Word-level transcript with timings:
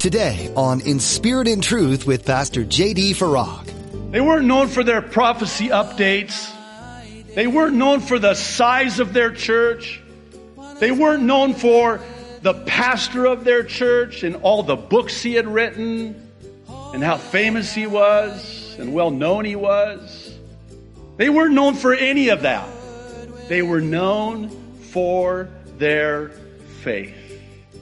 Today 0.00 0.50
on 0.56 0.80
In 0.80 0.98
Spirit 0.98 1.46
and 1.46 1.62
Truth 1.62 2.06
with 2.06 2.24
Pastor 2.24 2.64
J.D. 2.64 3.12
Farag. 3.12 4.10
They 4.10 4.22
weren't 4.22 4.46
known 4.46 4.68
for 4.68 4.82
their 4.82 5.02
prophecy 5.02 5.68
updates. 5.68 6.50
They 7.34 7.46
weren't 7.46 7.76
known 7.76 8.00
for 8.00 8.18
the 8.18 8.32
size 8.32 8.98
of 8.98 9.12
their 9.12 9.30
church. 9.30 10.00
They 10.78 10.90
weren't 10.90 11.24
known 11.24 11.52
for 11.52 12.00
the 12.40 12.54
pastor 12.54 13.26
of 13.26 13.44
their 13.44 13.62
church 13.62 14.22
and 14.22 14.36
all 14.36 14.62
the 14.62 14.74
books 14.74 15.20
he 15.22 15.34
had 15.34 15.46
written 15.46 16.30
and 16.94 17.04
how 17.04 17.18
famous 17.18 17.74
he 17.74 17.86
was 17.86 18.76
and 18.78 18.94
well 18.94 19.10
known 19.10 19.44
he 19.44 19.54
was. 19.54 20.34
They 21.18 21.28
weren't 21.28 21.52
known 21.52 21.74
for 21.74 21.92
any 21.92 22.30
of 22.30 22.40
that. 22.40 22.66
They 23.48 23.60
were 23.60 23.82
known 23.82 24.48
for 24.78 25.50
their 25.76 26.30
faith. 26.80 27.14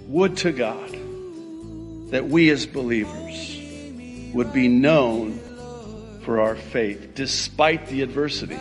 Would 0.08 0.38
to 0.38 0.50
God 0.50 0.98
that 2.10 2.28
we 2.28 2.50
as 2.50 2.66
believers 2.66 3.56
would 4.34 4.52
be 4.52 4.68
known 4.68 5.38
for 6.22 6.40
our 6.40 6.56
faith 6.56 7.14
despite 7.14 7.86
the 7.88 8.02
adversity. 8.02 8.58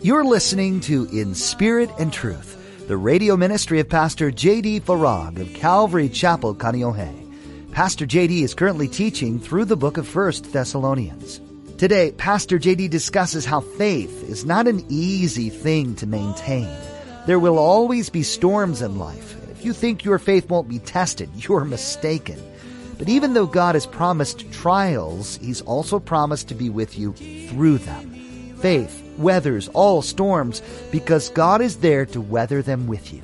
You're 0.00 0.24
listening 0.24 0.80
to 0.82 1.04
In 1.12 1.34
Spirit 1.34 1.90
and 1.98 2.12
Truth, 2.12 2.86
the 2.88 2.96
radio 2.96 3.36
ministry 3.36 3.80
of 3.80 3.88
Pastor 3.88 4.30
J.D. 4.30 4.80
Farag 4.80 5.40
of 5.40 5.52
Calvary 5.54 6.08
Chapel, 6.08 6.54
Kaneohe. 6.54 7.72
Pastor 7.72 8.06
J.D. 8.06 8.42
is 8.42 8.54
currently 8.54 8.88
teaching 8.88 9.38
through 9.38 9.66
the 9.66 9.76
book 9.76 9.96
of 9.96 10.14
1 10.14 10.32
Thessalonians. 10.50 11.40
Today, 11.78 12.12
Pastor 12.12 12.58
J.D. 12.58 12.88
discusses 12.88 13.44
how 13.44 13.60
faith 13.60 14.28
is 14.28 14.44
not 14.44 14.66
an 14.66 14.84
easy 14.88 15.50
thing 15.50 15.94
to 15.96 16.06
maintain. 16.06 16.68
There 17.26 17.38
will 17.38 17.58
always 17.58 18.10
be 18.10 18.22
storms 18.22 18.82
in 18.82 18.98
life. 18.98 19.36
If 19.50 19.64
you 19.64 19.72
think 19.72 20.04
your 20.04 20.18
faith 20.18 20.50
won't 20.50 20.68
be 20.68 20.78
tested, 20.78 21.30
you're 21.36 21.64
mistaken. 21.64 22.42
But 23.00 23.08
even 23.08 23.32
though 23.32 23.46
God 23.46 23.76
has 23.76 23.86
promised 23.86 24.52
trials, 24.52 25.38
He's 25.38 25.62
also 25.62 25.98
promised 25.98 26.48
to 26.48 26.54
be 26.54 26.68
with 26.68 26.98
you 26.98 27.14
through 27.48 27.78
them. 27.78 28.10
Faith 28.58 29.02
weathers 29.16 29.68
all 29.68 30.02
storms 30.02 30.60
because 30.92 31.30
God 31.30 31.62
is 31.62 31.78
there 31.78 32.04
to 32.04 32.20
weather 32.20 32.60
them 32.60 32.86
with 32.86 33.14
you. 33.14 33.22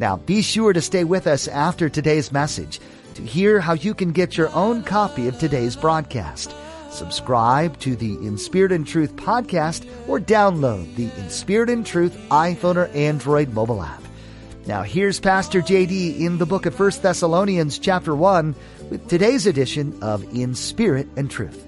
Now, 0.00 0.16
be 0.16 0.42
sure 0.42 0.72
to 0.72 0.80
stay 0.80 1.04
with 1.04 1.28
us 1.28 1.46
after 1.46 1.88
today's 1.88 2.32
message 2.32 2.80
to 3.14 3.22
hear 3.22 3.60
how 3.60 3.74
you 3.74 3.94
can 3.94 4.10
get 4.10 4.36
your 4.36 4.52
own 4.52 4.82
copy 4.82 5.28
of 5.28 5.38
today's 5.38 5.76
broadcast. 5.76 6.52
Subscribe 6.90 7.78
to 7.78 7.94
the 7.94 8.14
In 8.14 8.36
Spirit 8.36 8.72
and 8.72 8.84
Truth 8.84 9.14
podcast 9.14 9.86
or 10.08 10.18
download 10.18 10.92
the 10.96 11.04
In 11.04 11.30
Spirit 11.30 11.70
and 11.70 11.86
Truth 11.86 12.18
iPhone 12.30 12.74
or 12.74 12.86
Android 12.86 13.52
mobile 13.52 13.80
app. 13.80 14.02
Now 14.66 14.82
here's 14.82 15.20
Pastor 15.20 15.60
JD 15.60 16.20
in 16.20 16.38
the 16.38 16.46
book 16.46 16.64
of 16.66 16.80
1 16.80 16.90
Thessalonians 17.02 17.78
chapter 17.78 18.16
1 18.16 18.54
with 18.90 19.08
today's 19.08 19.46
edition 19.46 19.96
of 20.02 20.22
In 20.34 20.54
Spirit 20.54 21.08
and 21.16 21.30
Truth. 21.30 21.66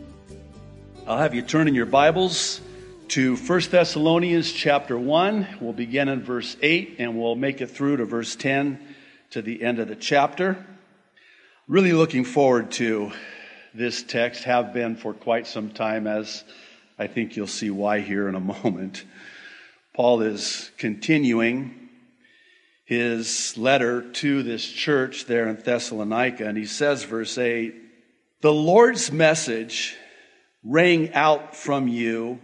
I'll 1.07 1.19
have 1.19 1.35
you 1.35 1.43
turn 1.43 1.69
in 1.69 1.75
your 1.75 1.87
Bibles 1.87 2.61
to 3.09 3.37
1 3.37 3.61
Thessalonians 3.71 4.53
chapter 4.53 4.99
1. 4.99 5.59
We'll 5.61 5.73
begin 5.73 6.09
in 6.09 6.23
verse 6.23 6.57
8 6.61 6.97
and 6.99 7.19
we'll 7.19 7.37
make 7.37 7.61
it 7.61 7.69
through 7.69 7.99
to 7.99 8.05
verse 8.05 8.37
10 8.37 8.81
to 9.31 9.43
the 9.43 9.63
end 9.63 9.79
of 9.79 9.89
the 9.89 9.97
chapter. 9.97 10.67
Really 11.69 11.93
looking 11.93 12.25
forward 12.25 12.73
to 12.73 13.13
this 13.75 14.03
text, 14.03 14.45
have 14.45 14.73
been 14.73 14.97
for 14.97 15.13
quite 15.13 15.47
some 15.47 15.71
time, 15.71 16.07
as 16.07 16.45
I 16.99 17.07
think 17.07 17.37
you'll 17.37 17.47
see 17.47 17.71
why 17.71 18.01
here 18.01 18.29
in 18.29 18.35
a 18.35 18.41
moment. 18.65 19.05
Paul 19.95 20.23
is 20.23 20.71
continuing 20.77 21.86
his 22.87 23.59
letter 23.59 24.01
to 24.13 24.45
this 24.45 24.65
church 24.65 25.27
there 25.27 25.49
in 25.49 25.57
Thessalonica, 25.57 26.47
and 26.47 26.57
he 26.57 26.67
says, 26.67 27.03
verse 27.03 27.37
8, 27.37 27.75
The 28.41 28.53
Lord's 28.53 29.11
message 29.11 29.97
rang 30.63 31.13
out 31.13 31.55
from 31.55 31.89
you 31.89 32.41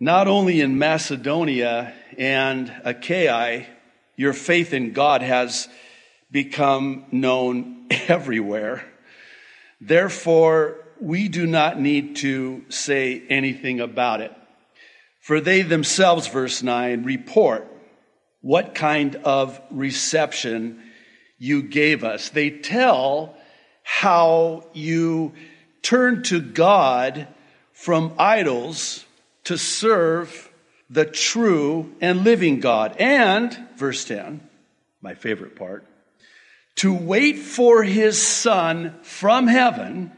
not 0.00 0.26
only 0.26 0.60
in 0.60 0.78
Macedonia 0.78 1.92
and 2.18 2.72
Achaia, 2.84 3.66
your 4.16 4.32
faith 4.32 4.72
in 4.74 4.92
God 4.92 5.22
has 5.22 5.68
become 6.32 7.04
known 7.12 7.86
everywhere. 8.08 8.84
Therefore, 9.80 10.78
we 11.00 11.28
do 11.28 11.46
not 11.46 11.78
need 11.78 12.16
to 12.16 12.64
say 12.70 13.22
anything 13.28 13.78
about 13.78 14.20
it. 14.20 14.32
For 15.20 15.40
they 15.40 15.62
themselves, 15.62 16.26
verse 16.26 16.62
9, 16.62 17.04
report 17.04 17.68
what 18.40 18.74
kind 18.74 19.16
of 19.16 19.60
reception 19.70 20.82
you 21.38 21.62
gave 21.62 22.04
us. 22.04 22.28
They 22.28 22.50
tell 22.50 23.34
how 23.82 24.64
you 24.72 25.32
turned 25.82 26.26
to 26.26 26.40
God 26.40 27.26
from 27.72 28.14
idols 28.18 29.04
to 29.44 29.56
serve 29.56 30.50
the 30.90 31.04
true 31.04 31.94
and 32.00 32.24
living 32.24 32.60
God. 32.60 32.96
And, 32.98 33.56
verse 33.76 34.04
10, 34.04 34.46
my 35.00 35.14
favorite 35.14 35.56
part, 35.56 35.86
to 36.76 36.94
wait 36.94 37.38
for 37.38 37.82
his 37.82 38.20
son 38.20 38.98
from 39.02 39.46
heaven, 39.46 40.12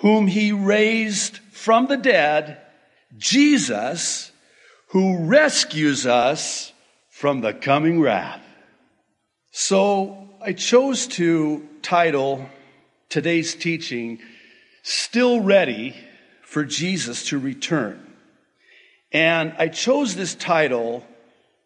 whom 0.00 0.26
he 0.26 0.52
raised 0.52 1.38
from 1.50 1.86
the 1.86 1.96
dead, 1.96 2.58
Jesus, 3.16 4.30
who 4.88 5.24
rescues 5.24 6.06
us 6.06 6.72
from 7.16 7.40
the 7.40 7.54
coming 7.54 7.98
wrath. 7.98 8.42
So 9.50 10.28
I 10.42 10.52
chose 10.52 11.06
to 11.06 11.66
title 11.80 12.46
today's 13.08 13.54
teaching, 13.54 14.18
Still 14.82 15.40
Ready 15.40 15.96
for 16.42 16.62
Jesus 16.62 17.24
to 17.30 17.38
Return. 17.38 18.06
And 19.12 19.54
I 19.58 19.68
chose 19.68 20.14
this 20.14 20.34
title 20.34 21.06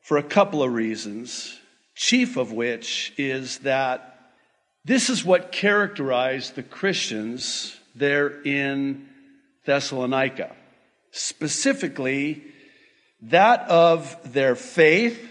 for 0.03 0.19
a 0.19 0.23
couple 0.23 0.63
of 0.63 0.73
reasons, 0.73 1.59
chief 1.97 2.37
of 2.37 2.53
which 2.53 3.13
is 3.19 3.59
that 3.59 4.31
this 4.85 5.11
is 5.11 5.25
what 5.25 5.51
characterized 5.51 6.55
the 6.55 6.63
Christians 6.63 7.77
there 7.97 8.41
in 8.43 9.09
Thessalonica, 9.67 10.55
specifically 11.11 12.45
that 13.23 13.63
of 13.63 14.33
their 14.33 14.55
faith 14.55 15.27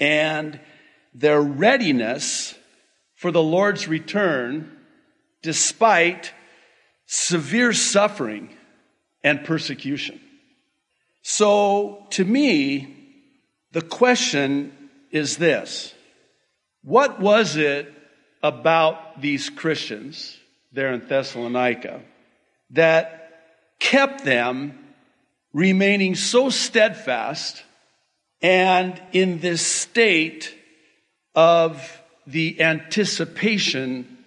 and 0.00 0.58
their 1.14 1.40
readiness 1.40 2.54
for 3.14 3.30
the 3.30 3.42
Lord's 3.42 3.86
return 3.86 4.76
despite 5.42 6.32
severe 7.06 7.72
suffering 7.72 8.56
and 9.22 9.44
persecution. 9.44 10.20
So, 11.22 12.06
to 12.10 12.24
me, 12.24 12.96
the 13.72 13.82
question 13.82 14.72
is 15.10 15.36
this 15.36 15.94
What 16.82 17.20
was 17.20 17.56
it 17.56 17.92
about 18.42 19.20
these 19.20 19.50
Christians 19.50 20.38
there 20.72 20.92
in 20.92 21.06
Thessalonica 21.06 22.00
that 22.70 23.32
kept 23.80 24.24
them 24.24 24.78
remaining 25.52 26.14
so 26.14 26.48
steadfast 26.48 27.62
and 28.42 29.00
in 29.12 29.38
this 29.40 29.64
state 29.64 30.54
of 31.34 32.02
the 32.26 32.60
anticipation 32.60 34.18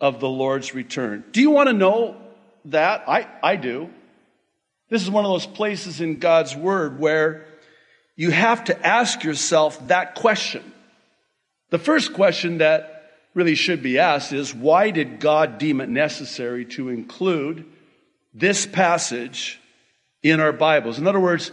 of 0.00 0.20
the 0.20 0.28
Lord's 0.28 0.74
return? 0.74 1.24
Do 1.32 1.40
you 1.40 1.50
want 1.50 1.68
to 1.68 1.72
know 1.72 2.16
that? 2.66 3.08
I, 3.08 3.26
I 3.42 3.56
do. 3.56 3.90
This 4.90 5.02
is 5.02 5.10
one 5.10 5.24
of 5.24 5.30
those 5.30 5.46
places 5.46 6.00
in 6.00 6.18
God's 6.18 6.56
Word 6.56 6.98
where 6.98 7.46
you 8.16 8.30
have 8.30 8.64
to 8.64 8.86
ask 8.86 9.22
yourself 9.22 9.88
that 9.88 10.14
question. 10.14 10.72
The 11.70 11.78
first 11.78 12.14
question 12.14 12.58
that 12.58 13.10
really 13.34 13.54
should 13.54 13.82
be 13.82 13.98
asked 13.98 14.32
is 14.32 14.54
why 14.54 14.90
did 14.90 15.20
God 15.20 15.58
deem 15.58 15.80
it 15.80 15.88
necessary 15.88 16.64
to 16.66 16.88
include 16.88 17.64
this 18.34 18.66
passage 18.66 19.60
in 20.22 20.40
our 20.40 20.52
Bibles? 20.52 20.98
In 20.98 21.06
other 21.06 21.20
words, 21.20 21.52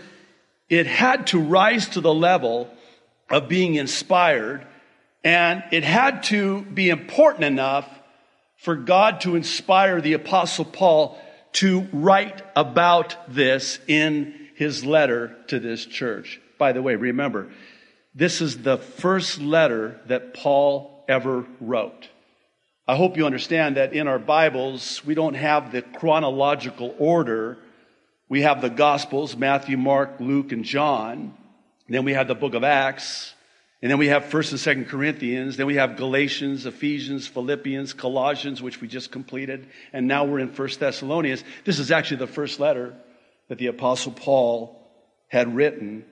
it 0.70 0.88
had 0.88 1.28
to 1.28 1.40
rise 1.40 1.90
to 1.90 2.02
the 2.02 2.14
level 2.14 2.70
of 3.30 3.48
being 3.48 3.76
inspired 3.76 4.66
and 5.24 5.64
it 5.72 5.84
had 5.84 6.24
to 6.24 6.62
be 6.62 6.90
important 6.90 7.46
enough 7.46 7.90
for 8.58 8.76
God 8.76 9.22
to 9.22 9.36
inspire 9.36 10.00
the 10.00 10.14
apostle 10.14 10.66
Paul 10.66 11.20
to 11.54 11.88
write 11.92 12.42
about 12.56 13.16
this 13.34 13.80
in 13.88 14.50
his 14.56 14.86
letter 14.86 15.36
to 15.48 15.60
this 15.60 15.86
church. 15.86 16.40
By 16.58 16.74
the 16.74 16.82
way, 16.82 16.96
remember, 16.96 17.50
this 18.14 18.40
is 18.40 18.60
the 18.60 18.78
first 18.78 19.42
letter 19.42 20.00
that 20.08 20.34
Paul 20.34 21.04
ever 21.08 21.46
wrote. 21.60 22.10
I 22.88 22.96
hope 22.96 23.18
you 23.18 23.26
understand 23.26 23.78
that 23.78 23.94
in 23.94 24.08
our 24.08 24.20
Bibles, 24.20 25.04
we 25.04 25.16
don't 25.16 25.34
have 25.34 25.72
the 25.72 25.82
chronological 25.82 26.96
order. 27.00 27.58
We 28.28 28.42
have 28.42 28.62
the 28.62 28.70
Gospels 28.70 29.36
Matthew, 29.36 29.78
Mark, 29.78 30.20
Luke, 30.20 30.52
and 30.52 30.66
John. 30.66 31.36
Then 31.88 32.06
we 32.06 32.14
have 32.14 32.28
the 32.28 32.36
book 32.36 32.56
of 32.56 32.64
Acts, 32.64 33.36
And 33.86 33.92
then 33.92 34.00
we 34.00 34.08
have 34.08 34.24
1st 34.24 34.68
and 34.76 34.86
2nd 34.86 34.90
Corinthians. 34.90 35.58
Then 35.58 35.68
we 35.68 35.76
have 35.76 35.96
Galatians, 35.96 36.66
Ephesians, 36.66 37.28
Philippians, 37.28 37.94
Colossians, 37.94 38.60
which 38.60 38.82
we 38.82 38.88
just 38.88 39.12
completed. 39.12 39.68
And 39.94 40.08
now 40.08 40.26
we're 40.26 40.40
in 40.40 40.50
1st 40.50 40.80
Thessalonians. 40.80 41.44
This 41.66 41.78
is 41.78 41.92
actually 41.92 42.18
the 42.18 42.26
first 42.26 42.60
letter 42.60 42.96
that 43.48 43.60
the 43.60 43.68
Apostle 43.68 44.12
Paul 44.12 44.82
had 45.28 45.56
written. 45.56 46.04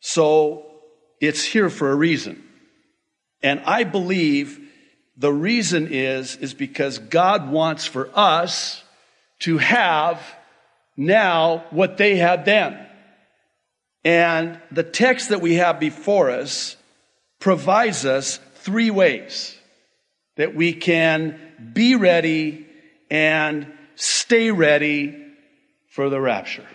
So 0.00 0.66
it's 1.18 1.42
here 1.42 1.70
for 1.70 1.90
a 1.90 1.94
reason. 1.94 2.44
And 3.42 3.60
I 3.60 3.84
believe 3.84 4.60
the 5.16 5.32
reason 5.32 5.88
is, 5.90 6.36
is 6.36 6.52
because 6.52 6.98
God 6.98 7.50
wants 7.50 7.86
for 7.86 8.10
us 8.14 8.84
to 9.38 9.56
have 9.56 10.20
now 10.96 11.64
what 11.70 11.96
they 11.96 12.16
had 12.16 12.44
then. 12.44 12.86
And 14.04 14.60
the 14.70 14.84
text 14.84 15.30
that 15.30 15.40
we 15.40 15.54
have 15.54 15.80
before 15.80 16.30
us 16.30 16.76
provides 17.40 18.04
us 18.04 18.38
three 18.54 18.90
ways 18.90 19.56
that 20.36 20.54
we 20.54 20.72
can 20.72 21.38
be 21.72 21.96
ready 21.96 22.66
and 23.10 23.72
stay 23.94 24.50
ready 24.50 25.24
for 25.88 26.08
the 26.08 26.20
rapture. 26.20 26.66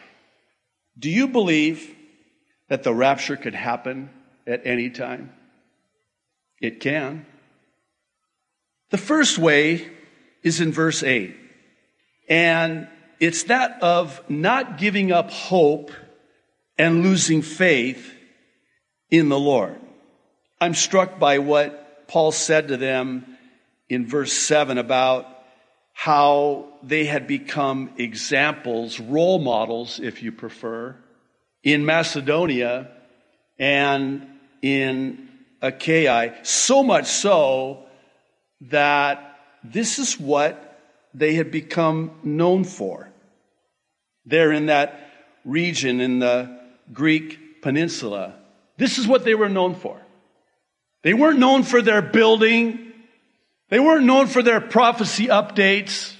Do 0.97 1.09
you 1.09 1.27
believe 1.27 1.95
that 2.69 2.83
the 2.83 2.93
rapture 2.93 3.37
could 3.37 3.55
happen 3.55 4.09
at 4.45 4.65
any 4.65 4.89
time? 4.89 5.31
It 6.59 6.79
can. 6.79 7.25
The 8.89 8.97
first 8.97 9.37
way 9.37 9.89
is 10.43 10.59
in 10.59 10.71
verse 10.71 11.01
8. 11.01 11.35
And 12.29 12.87
it's 13.21 13.43
that 13.43 13.83
of 13.83 14.19
not 14.29 14.79
giving 14.79 15.11
up 15.11 15.29
hope 15.29 15.91
and 16.75 17.03
losing 17.03 17.43
faith 17.43 18.11
in 19.11 19.29
the 19.29 19.39
Lord. 19.39 19.79
I'm 20.59 20.73
struck 20.73 21.19
by 21.19 21.37
what 21.37 22.07
Paul 22.07 22.31
said 22.31 22.69
to 22.69 22.77
them 22.77 23.37
in 23.89 24.07
verse 24.07 24.33
7 24.33 24.79
about 24.79 25.27
how 25.93 26.65
they 26.81 27.05
had 27.05 27.27
become 27.27 27.91
examples, 27.97 28.99
role 28.99 29.37
models, 29.37 29.99
if 29.99 30.23
you 30.23 30.31
prefer, 30.31 30.95
in 31.63 31.85
Macedonia 31.85 32.89
and 33.59 34.25
in 34.63 35.29
Achaia, 35.61 36.33
so 36.41 36.81
much 36.81 37.05
so 37.05 37.83
that 38.61 39.37
this 39.63 39.99
is 39.99 40.19
what 40.19 40.79
they 41.13 41.35
had 41.35 41.51
become 41.51 42.09
known 42.23 42.63
for. 42.63 43.10
There 44.25 44.51
in 44.51 44.67
that 44.67 44.99
region 45.45 46.01
in 46.01 46.19
the 46.19 46.59
Greek 46.93 47.61
peninsula, 47.61 48.35
this 48.77 48.97
is 48.97 49.07
what 49.07 49.23
they 49.23 49.35
were 49.35 49.49
known 49.49 49.75
for. 49.75 49.99
They 51.03 51.13
weren't 51.13 51.39
known 51.39 51.63
for 51.63 51.81
their 51.81 52.01
building. 52.01 52.93
They 53.69 53.79
weren't 53.79 54.05
known 54.05 54.27
for 54.27 54.43
their 54.43 54.61
prophecy 54.61 55.27
updates. 55.27 56.15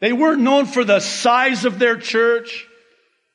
They 0.00 0.12
weren't 0.12 0.40
known 0.40 0.66
for 0.66 0.84
the 0.84 1.00
size 1.00 1.64
of 1.64 1.78
their 1.78 1.96
church. 1.96 2.66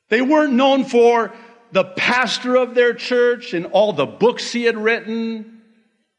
They 0.09 0.21
weren't 0.21 0.53
known 0.53 0.85
for 0.85 1.33
the 1.71 1.83
pastor 1.83 2.55
of 2.55 2.75
their 2.75 2.93
church 2.93 3.53
and 3.53 3.65
all 3.67 3.93
the 3.93 4.05
books 4.05 4.51
he 4.51 4.63
had 4.63 4.77
written 4.77 5.61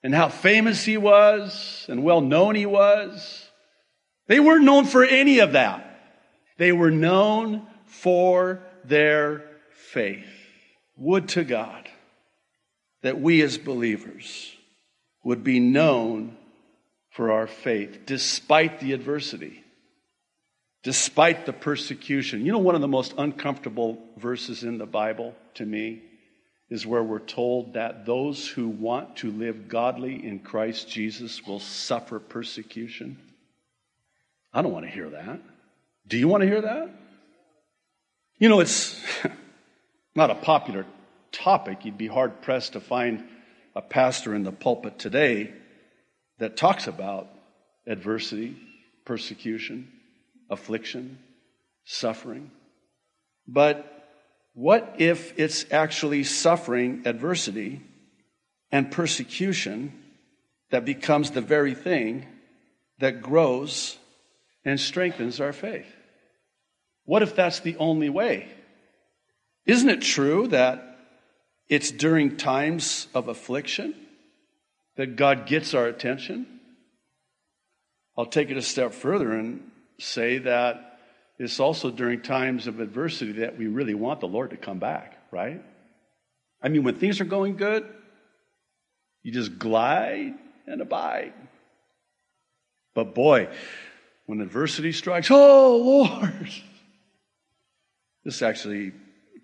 and 0.03 0.15
how 0.15 0.29
famous 0.29 0.85
he 0.85 0.97
was 0.97 1.87
and 1.89 2.05
well 2.05 2.21
known 2.21 2.55
he 2.55 2.67
was. 2.67 3.49
They 4.27 4.41
weren't 4.41 4.65
known 4.65 4.85
for 4.85 5.05
any 5.05 5.39
of 5.39 5.53
that. 5.53 5.84
They 6.57 6.73
were 6.73 6.91
known 6.91 7.67
for 7.87 8.61
their 8.85 9.45
faith. 9.71 10.27
Would 10.97 11.29
to 11.31 11.45
God 11.45 11.89
that 13.03 13.21
we 13.21 13.43
as 13.43 13.59
believers 13.59 14.55
would 15.25 15.43
be 15.43 15.59
known 15.59 16.37
for 17.11 17.33
our 17.33 17.47
faith 17.47 18.01
despite 18.07 18.81
the 18.81 18.93
adversity, 18.93 19.65
despite 20.83 21.47
the 21.47 21.53
persecution. 21.53 22.45
You 22.45 22.53
know, 22.53 22.59
one 22.59 22.75
of 22.75 22.81
the 22.81 22.89
most 22.89 23.15
uncomfortable 23.19 23.99
verses 24.17 24.65
in 24.65 24.79
the 24.79 24.87
Bible 24.87 25.35
to 25.55 25.67
me 25.67 26.03
is 26.71 26.87
where 26.87 27.03
we're 27.03 27.19
told 27.19 27.75
that 27.75 28.07
those 28.07 28.49
who 28.49 28.69
want 28.69 29.17
to 29.17 29.31
live 29.31 29.69
godly 29.69 30.27
in 30.27 30.41
Christ 30.41 30.89
Jesus 30.89 31.45
will 31.47 31.61
suffer 31.61 32.19
persecution. 32.19 33.19
I 34.53 34.63
don't 34.63 34.73
want 34.73 34.87
to 34.87 34.91
hear 34.91 35.11
that. 35.11 35.41
Do 36.07 36.19
you 36.19 36.29
want 36.29 36.43
to 36.43 36.47
hear 36.47 36.61
that? 36.61 36.91
You 38.39 38.49
know, 38.49 38.61
it's 38.61 39.01
not 40.15 40.31
a 40.31 40.35
popular 40.35 40.85
topic. 41.33 41.85
You'd 41.85 41.99
be 41.99 42.07
hard 42.07 42.43
pressed 42.43 42.75
to 42.75 42.81
find 42.81 43.25
a 43.75 43.83
pastor 43.83 44.35
in 44.35 44.43
the 44.45 44.53
pulpit 44.53 44.99
today 44.99 45.53
that 46.39 46.57
talks 46.57 46.87
about 46.87 47.29
adversity, 47.87 48.57
persecution, 49.05 49.91
affliction, 50.51 51.19
suffering. 51.85 52.51
But 53.47 53.91
what 54.53 54.97
if 54.99 55.39
it's 55.39 55.67
actually 55.73 56.25
suffering, 56.25 57.03
adversity, 57.07 57.81
and 58.71 58.91
persecution 58.91 59.93
that 60.71 60.85
becomes 60.85 61.31
the 61.31 61.41
very 61.41 61.75
thing 61.75 62.27
that 62.99 63.23
grows 63.23 63.99
and 64.65 64.81
strengthens 64.81 65.41
our 65.41 65.53
faith. 65.53 65.93
What 67.05 67.23
if 67.23 67.35
that's 67.35 67.61
the 67.61 67.77
only 67.77 68.09
way? 68.09 68.49
Isn't 69.67 69.91
it 69.91 70.03
true 70.03 70.49
that 70.49 70.99
it's 71.69 71.91
during 71.91 72.37
times 72.37 73.09
of 73.15 73.29
affliction 73.29 73.95
that 74.97 75.17
God 75.17 75.47
gets 75.47 75.75
our 75.75 75.87
attention? 75.87 76.47
I'll 78.17 78.27
take 78.27 78.51
it 78.51 78.57
a 78.57 78.63
step 78.63 78.93
further 78.93 79.33
and 79.33 79.71
say 79.99 80.39
that 80.39 80.99
it's 81.39 81.59
also 81.59 81.91
during 81.91 82.21
times 82.21 82.67
of 82.67 82.81
adversity 82.81 83.33
that 83.41 83.59
we 83.59 83.67
really 83.67 83.95
want 83.95 84.21
the 84.21 84.29
Lord 84.29 84.51
to 84.51 84.57
come 84.57 84.79
back, 84.79 85.19
right? 85.31 85.63
I 86.63 86.69
mean, 86.69 86.85
when 86.85 86.95
things 86.95 87.21
are 87.21 87.25
going 87.25 87.57
good, 87.57 87.87
you 89.23 89.33
just 89.33 89.59
glide 89.59 90.35
and 90.67 90.81
abide. 90.81 91.35
But 92.95 93.15
boy, 93.15 93.49
when 94.27 94.41
adversity 94.41 94.93
strikes, 94.93 95.31
oh 95.31 95.77
Lord. 95.77 96.51
This 98.25 98.41
actually 98.41 98.93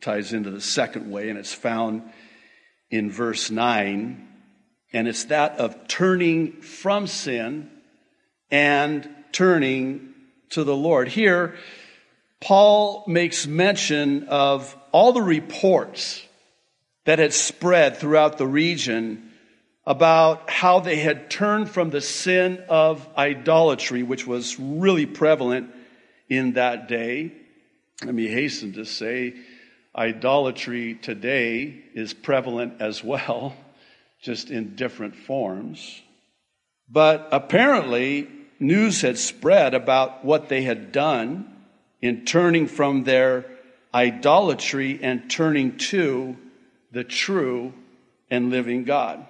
ties 0.00 0.32
into 0.32 0.50
the 0.50 0.60
second 0.60 1.10
way, 1.10 1.28
and 1.28 1.38
it's 1.38 1.52
found 1.52 2.02
in 2.90 3.10
verse 3.10 3.50
9. 3.50 4.26
And 4.94 5.06
it's 5.06 5.24
that 5.24 5.58
of 5.58 5.86
turning 5.86 6.62
from 6.62 7.06
sin 7.06 7.70
and 8.50 9.06
turning 9.32 10.14
to 10.50 10.64
the 10.64 10.74
Lord. 10.74 11.08
Here, 11.08 11.56
Paul 12.40 13.04
makes 13.06 13.46
mention 13.46 14.28
of 14.28 14.74
all 14.92 15.12
the 15.12 15.20
reports 15.22 16.24
that 17.04 17.18
had 17.18 17.34
spread 17.34 17.98
throughout 17.98 18.38
the 18.38 18.46
region 18.46 19.29
about 19.86 20.50
how 20.50 20.80
they 20.80 20.96
had 20.96 21.30
turned 21.30 21.68
from 21.70 21.90
the 21.90 22.00
sin 22.00 22.62
of 22.68 23.06
idolatry, 23.16 24.02
which 24.02 24.26
was 24.26 24.58
really 24.58 25.06
prevalent 25.06 25.70
in 26.28 26.52
that 26.52 26.88
day. 26.88 27.32
Let 28.04 28.14
me 28.14 28.28
hasten 28.28 28.74
to 28.74 28.84
say, 28.84 29.34
idolatry 29.96 30.94
today 30.94 31.82
is 31.94 32.14
prevalent 32.14 32.80
as 32.80 33.02
well, 33.02 33.56
just 34.22 34.50
in 34.50 34.76
different 34.76 35.16
forms. 35.16 36.02
But 36.88 37.28
apparently, 37.32 38.28
news 38.58 39.00
had 39.00 39.18
spread 39.18 39.74
about 39.74 40.24
what 40.24 40.48
they 40.48 40.62
had 40.62 40.92
done 40.92 41.56
in 42.02 42.24
turning 42.24 42.66
from 42.66 43.04
their 43.04 43.46
idolatry 43.92 45.00
and 45.02 45.30
turning 45.30 45.76
to 45.76 46.36
the 46.92 47.04
true 47.04 47.72
and 48.30 48.50
living 48.50 48.84
God. 48.84 49.26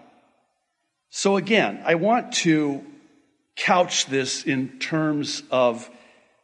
So 1.10 1.36
again, 1.36 1.82
I 1.84 1.96
want 1.96 2.32
to 2.44 2.84
couch 3.56 4.06
this 4.06 4.44
in 4.44 4.78
terms 4.78 5.42
of 5.50 5.90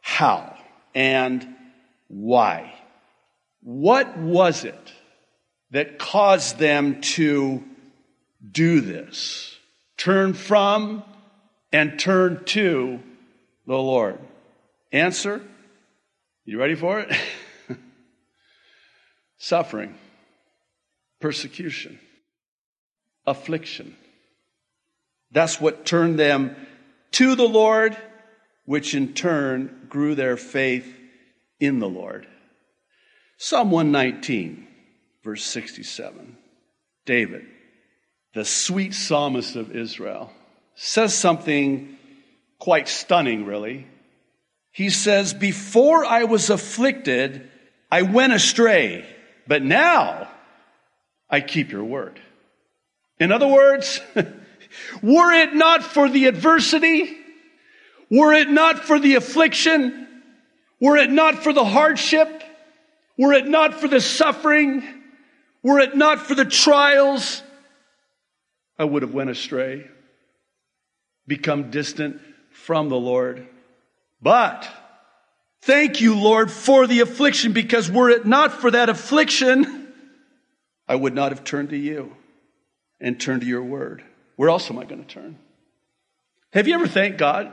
how 0.01 0.55
and 0.93 1.55
why. 2.09 2.73
What 3.61 4.17
was 4.17 4.65
it 4.65 4.93
that 5.71 5.97
caused 5.97 6.59
them 6.59 7.01
to 7.01 7.63
do 8.49 8.81
this? 8.81 9.55
Turn 9.95 10.33
from 10.33 11.03
and 11.71 11.97
turn 11.97 12.43
to 12.45 12.99
the 13.65 13.75
Lord. 13.75 14.19
Answer? 14.91 15.41
You 16.43 16.59
ready 16.59 16.75
for 16.75 16.99
it? 16.99 17.13
Suffering, 19.37 19.95
persecution, 21.19 21.99
affliction 23.25 23.95
that's 25.31 25.59
what 25.59 25.85
turned 25.85 26.19
them 26.19 26.55
to 27.11 27.35
the 27.35 27.47
Lord, 27.47 27.97
which 28.65 28.93
in 28.93 29.13
turn 29.13 29.87
grew 29.89 30.15
their 30.15 30.37
faith 30.37 30.93
in 31.59 31.79
the 31.79 31.89
Lord. 31.89 32.27
Psalm 33.37 33.71
119, 33.71 34.67
verse 35.23 35.43
67. 35.43 36.37
David, 37.05 37.45
the 38.33 38.45
sweet 38.45 38.93
psalmist 38.93 39.55
of 39.55 39.75
Israel, 39.75 40.31
says 40.75 41.13
something 41.13 41.97
quite 42.59 42.87
stunning, 42.87 43.45
really. 43.45 43.87
He 44.71 44.89
says, 44.89 45.33
Before 45.33 46.05
I 46.05 46.25
was 46.25 46.49
afflicted, 46.49 47.49
I 47.91 48.03
went 48.03 48.33
astray, 48.33 49.05
but 49.47 49.63
now 49.63 50.29
I 51.29 51.41
keep 51.41 51.71
your 51.71 51.83
word. 51.83 52.19
In 53.19 53.31
other 53.31 53.47
words, 53.47 54.01
were 55.01 55.31
it 55.31 55.53
not 55.53 55.83
for 55.83 56.09
the 56.09 56.27
adversity, 56.27 57.17
were 58.09 58.33
it 58.33 58.49
not 58.49 58.79
for 58.79 58.99
the 58.99 59.15
affliction, 59.15 60.07
were 60.79 60.97
it 60.97 61.09
not 61.09 61.43
for 61.43 61.53
the 61.53 61.65
hardship, 61.65 62.43
were 63.17 63.33
it 63.33 63.47
not 63.47 63.73
for 63.73 63.87
the 63.87 64.01
suffering, 64.01 64.83
were 65.63 65.79
it 65.79 65.95
not 65.95 66.19
for 66.19 66.35
the 66.35 66.45
trials, 66.45 67.41
I 68.79 68.85
would 68.85 69.01
have 69.01 69.13
went 69.13 69.29
astray, 69.29 69.87
become 71.25 71.71
distant 71.71 72.21
from 72.51 72.89
the 72.89 72.97
Lord. 72.97 73.47
But 74.21 74.67
thank 75.61 75.99
you, 75.99 76.15
Lord, 76.15 76.51
for 76.51 76.85
the 76.85 76.99
affliction, 76.99 77.53
because 77.53 77.89
were 77.89 78.09
it 78.09 78.25
not 78.25 78.53
for 78.53 78.71
that 78.71 78.89
affliction, 78.89 79.87
I 80.87 80.95
would 80.95 81.13
not 81.13 81.31
have 81.31 81.43
turned 81.43 81.71
to 81.71 81.77
you 81.77 82.15
and 82.99 83.19
turned 83.19 83.41
to 83.41 83.47
your 83.47 83.63
word. 83.63 84.03
Where 84.37 84.49
else 84.49 84.71
am 84.71 84.79
I 84.79 84.85
going 84.85 85.03
to 85.03 85.07
turn? 85.07 85.37
Have 86.53 86.67
you 86.67 86.75
ever 86.75 86.87
thanked 86.87 87.17
God 87.17 87.51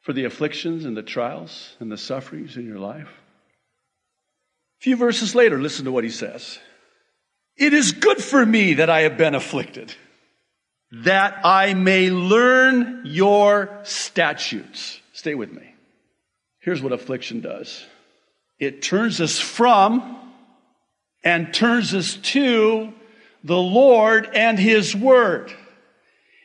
for 0.00 0.14
the 0.14 0.24
afflictions 0.24 0.86
and 0.86 0.96
the 0.96 1.02
trials 1.02 1.76
and 1.80 1.92
the 1.92 1.98
sufferings 1.98 2.56
in 2.56 2.66
your 2.66 2.78
life? 2.78 3.08
A 4.80 4.82
few 4.82 4.96
verses 4.96 5.34
later, 5.34 5.60
listen 5.60 5.84
to 5.84 5.92
what 5.92 6.04
he 6.04 6.10
says. 6.10 6.58
It 7.56 7.74
is 7.74 7.92
good 7.92 8.22
for 8.22 8.44
me 8.46 8.74
that 8.74 8.88
I 8.88 9.02
have 9.02 9.18
been 9.18 9.34
afflicted, 9.34 9.94
that 11.04 11.44
I 11.44 11.74
may 11.74 12.08
learn 12.08 13.02
your 13.04 13.80
statutes. 13.82 15.00
Stay 15.12 15.34
with 15.34 15.52
me. 15.52 15.74
Here's 16.60 16.80
what 16.80 16.92
affliction 16.92 17.40
does 17.40 17.84
it 18.58 18.80
turns 18.80 19.20
us 19.20 19.38
from 19.38 20.18
and 21.24 21.52
turns 21.52 21.94
us 21.94 22.16
to 22.16 22.92
the 23.42 23.58
Lord 23.58 24.30
and 24.34 24.58
His 24.58 24.94
Word. 24.94 25.52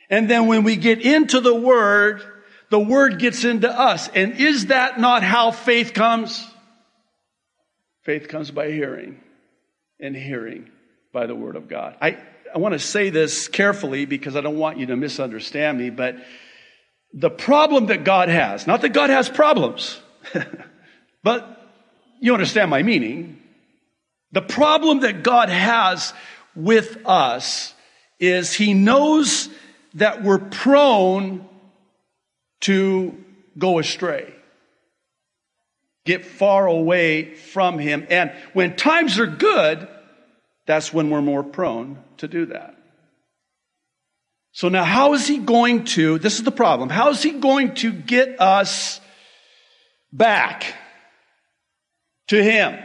And 0.08 0.30
then 0.30 0.46
when 0.46 0.64
we 0.64 0.76
get 0.76 1.00
into 1.00 1.40
the 1.40 1.54
Word, 1.54 2.22
the 2.70 2.78
Word 2.78 3.18
gets 3.18 3.44
into 3.44 3.70
us. 3.70 4.08
And 4.08 4.34
is 4.34 4.66
that 4.66 5.00
not 5.00 5.22
how 5.22 5.50
faith 5.50 5.94
comes? 5.94 6.46
Faith 8.02 8.28
comes 8.28 8.50
by 8.50 8.70
hearing, 8.70 9.20
and 9.98 10.14
hearing 10.14 10.70
by 11.12 11.26
the 11.26 11.34
Word 11.34 11.56
of 11.56 11.68
God. 11.68 11.96
I, 12.00 12.18
I 12.54 12.58
want 12.58 12.74
to 12.74 12.78
say 12.78 13.10
this 13.10 13.48
carefully 13.48 14.06
because 14.06 14.36
I 14.36 14.40
don't 14.40 14.58
want 14.58 14.78
you 14.78 14.86
to 14.86 14.96
misunderstand 14.96 15.78
me, 15.78 15.90
but 15.90 16.16
the 17.12 17.30
problem 17.30 17.86
that 17.86 18.04
God 18.04 18.28
has, 18.28 18.66
not 18.66 18.82
that 18.82 18.90
God 18.90 19.10
has 19.10 19.28
problems, 19.28 20.00
but 21.24 21.70
you 22.20 22.32
understand 22.32 22.70
my 22.70 22.82
meaning. 22.82 23.40
The 24.32 24.42
problem 24.42 25.00
that 25.00 25.22
God 25.22 25.48
has 25.48 26.12
with 26.54 26.98
us 27.06 27.74
is 28.18 28.52
He 28.52 28.74
knows 28.74 29.48
that 29.96 30.22
we're 30.22 30.38
prone 30.38 31.48
to 32.60 33.16
go 33.58 33.78
astray, 33.78 34.32
get 36.04 36.24
far 36.24 36.66
away 36.66 37.34
from 37.34 37.78
Him. 37.78 38.06
And 38.10 38.32
when 38.52 38.76
times 38.76 39.18
are 39.18 39.26
good, 39.26 39.88
that's 40.66 40.92
when 40.92 41.10
we're 41.10 41.22
more 41.22 41.42
prone 41.42 42.02
to 42.18 42.28
do 42.28 42.46
that. 42.46 42.76
So 44.52 44.68
now, 44.68 44.84
how 44.84 45.14
is 45.14 45.26
He 45.26 45.38
going 45.38 45.84
to, 45.84 46.18
this 46.18 46.38
is 46.38 46.44
the 46.44 46.52
problem, 46.52 46.90
how 46.90 47.10
is 47.10 47.22
He 47.22 47.32
going 47.32 47.74
to 47.76 47.92
get 47.92 48.40
us 48.40 49.00
back 50.12 50.74
to 52.28 52.42
Him 52.42 52.78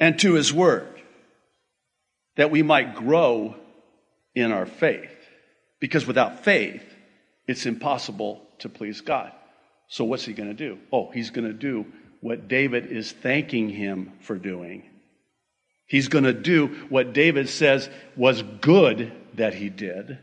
and 0.00 0.18
to 0.20 0.34
His 0.34 0.52
Word 0.52 0.88
that 2.36 2.50
we 2.50 2.62
might 2.62 2.96
grow 2.96 3.54
in 4.34 4.50
our 4.50 4.66
faith? 4.66 5.15
Because 5.86 6.04
without 6.04 6.42
faith, 6.42 6.82
it's 7.46 7.64
impossible 7.64 8.42
to 8.58 8.68
please 8.68 9.02
God. 9.02 9.30
So, 9.86 10.04
what's 10.04 10.24
he 10.24 10.32
going 10.32 10.48
to 10.48 10.52
do? 10.52 10.80
Oh, 10.92 11.12
he's 11.12 11.30
going 11.30 11.46
to 11.46 11.52
do 11.52 11.86
what 12.20 12.48
David 12.48 12.86
is 12.86 13.12
thanking 13.12 13.68
him 13.68 14.10
for 14.18 14.34
doing. 14.34 14.82
He's 15.86 16.08
going 16.08 16.24
to 16.24 16.32
do 16.32 16.66
what 16.88 17.12
David 17.12 17.48
says 17.48 17.88
was 18.16 18.42
good 18.42 19.12
that 19.34 19.54
he 19.54 19.68
did. 19.68 20.18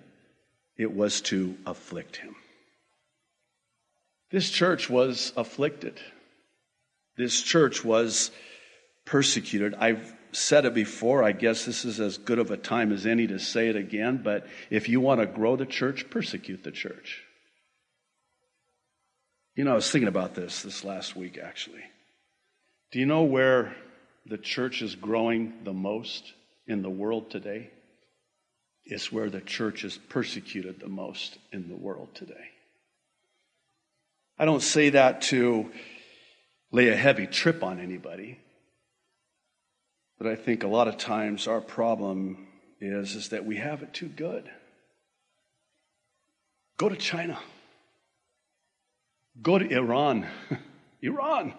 It 0.76 0.94
was 0.94 1.22
to 1.22 1.56
afflict 1.66 2.18
him. 2.18 2.36
This 4.32 4.50
church 4.50 4.90
was 4.90 5.32
afflicted. 5.38 5.98
This 7.16 7.42
church 7.42 7.86
was 7.86 8.32
persecuted. 9.06 9.76
I've 9.76 10.14
said 10.36 10.66
it 10.66 10.74
before. 10.74 11.24
I 11.24 11.32
guess 11.32 11.66
this 11.66 11.86
is 11.86 12.00
as 12.00 12.18
good 12.18 12.40
of 12.40 12.52
a 12.52 12.58
time 12.58 12.92
as 12.92 13.06
any 13.06 13.28
to 13.28 13.40
say 13.40 13.70
it 13.70 13.76
again. 13.76 14.22
But 14.24 14.48
if 14.70 14.90
you 14.90 15.00
want 15.00 15.22
to 15.22 15.26
grow 15.26 15.56
the 15.56 15.66
church, 15.66 16.10
persecute 16.10 16.64
the 16.64 16.72
church. 16.72 17.24
You 19.56 19.64
know, 19.64 19.72
I 19.72 19.76
was 19.76 19.90
thinking 19.90 20.08
about 20.08 20.34
this 20.34 20.64
this 20.64 20.84
last 20.84 21.16
week, 21.16 21.38
actually. 21.38 21.84
Do 22.92 23.00
you 23.00 23.06
know 23.06 23.24
where 23.24 23.76
the 24.26 24.38
church 24.38 24.82
is 24.82 24.96
growing 24.96 25.54
the 25.64 25.74
most 25.74 26.34
in 26.68 26.82
the 26.82 26.90
world 26.90 27.30
today? 27.30 27.70
It's 28.86 29.12
where 29.12 29.30
the 29.30 29.42
church 29.42 29.84
is 29.84 29.98
persecuted 29.98 30.80
the 30.80 30.90
most 30.90 31.38
in 31.52 31.70
the 31.70 31.76
world 31.76 32.10
today. 32.16 32.50
I 34.38 34.46
don't 34.46 34.62
say 34.62 34.90
that 34.90 35.22
to 35.24 35.72
lay 36.72 36.90
a 36.90 36.96
heavy 36.96 37.28
trip 37.28 37.64
on 37.64 37.80
anybody. 37.80 38.40
But 40.18 40.28
I 40.28 40.36
think 40.36 40.64
a 40.64 40.68
lot 40.68 40.88
of 40.88 40.98
times 40.98 41.48
our 41.48 41.62
problem 41.62 42.48
is, 42.80 43.16
is 43.16 43.30
that 43.30 43.46
we 43.46 43.58
have 43.58 43.84
it 43.84 43.94
too 43.94 44.08
good. 44.08 44.50
Go 46.78 46.90
to 46.90 46.96
China. 46.96 47.40
Go 49.42 49.58
to 49.58 49.68
Iran. 49.68 50.28
Iran. 51.02 51.54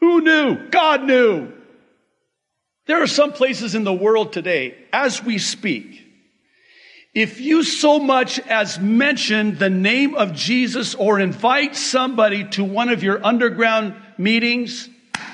Who 0.00 0.20
knew? 0.20 0.68
God 0.70 1.04
knew. 1.04 1.52
There 2.86 3.02
are 3.02 3.06
some 3.06 3.32
places 3.32 3.74
in 3.74 3.84
the 3.84 3.92
world 3.92 4.32
today, 4.32 4.76
as 4.92 5.22
we 5.22 5.38
speak, 5.38 6.10
if 7.14 7.40
you 7.40 7.64
so 7.64 7.98
much 7.98 8.38
as 8.38 8.78
mention 8.78 9.58
the 9.58 9.70
name 9.70 10.14
of 10.14 10.32
Jesus 10.32 10.94
or 10.94 11.18
invite 11.18 11.74
somebody 11.74 12.44
to 12.50 12.64
one 12.64 12.88
of 12.88 13.02
your 13.02 13.24
underground 13.24 13.96
meetings, 14.16 14.88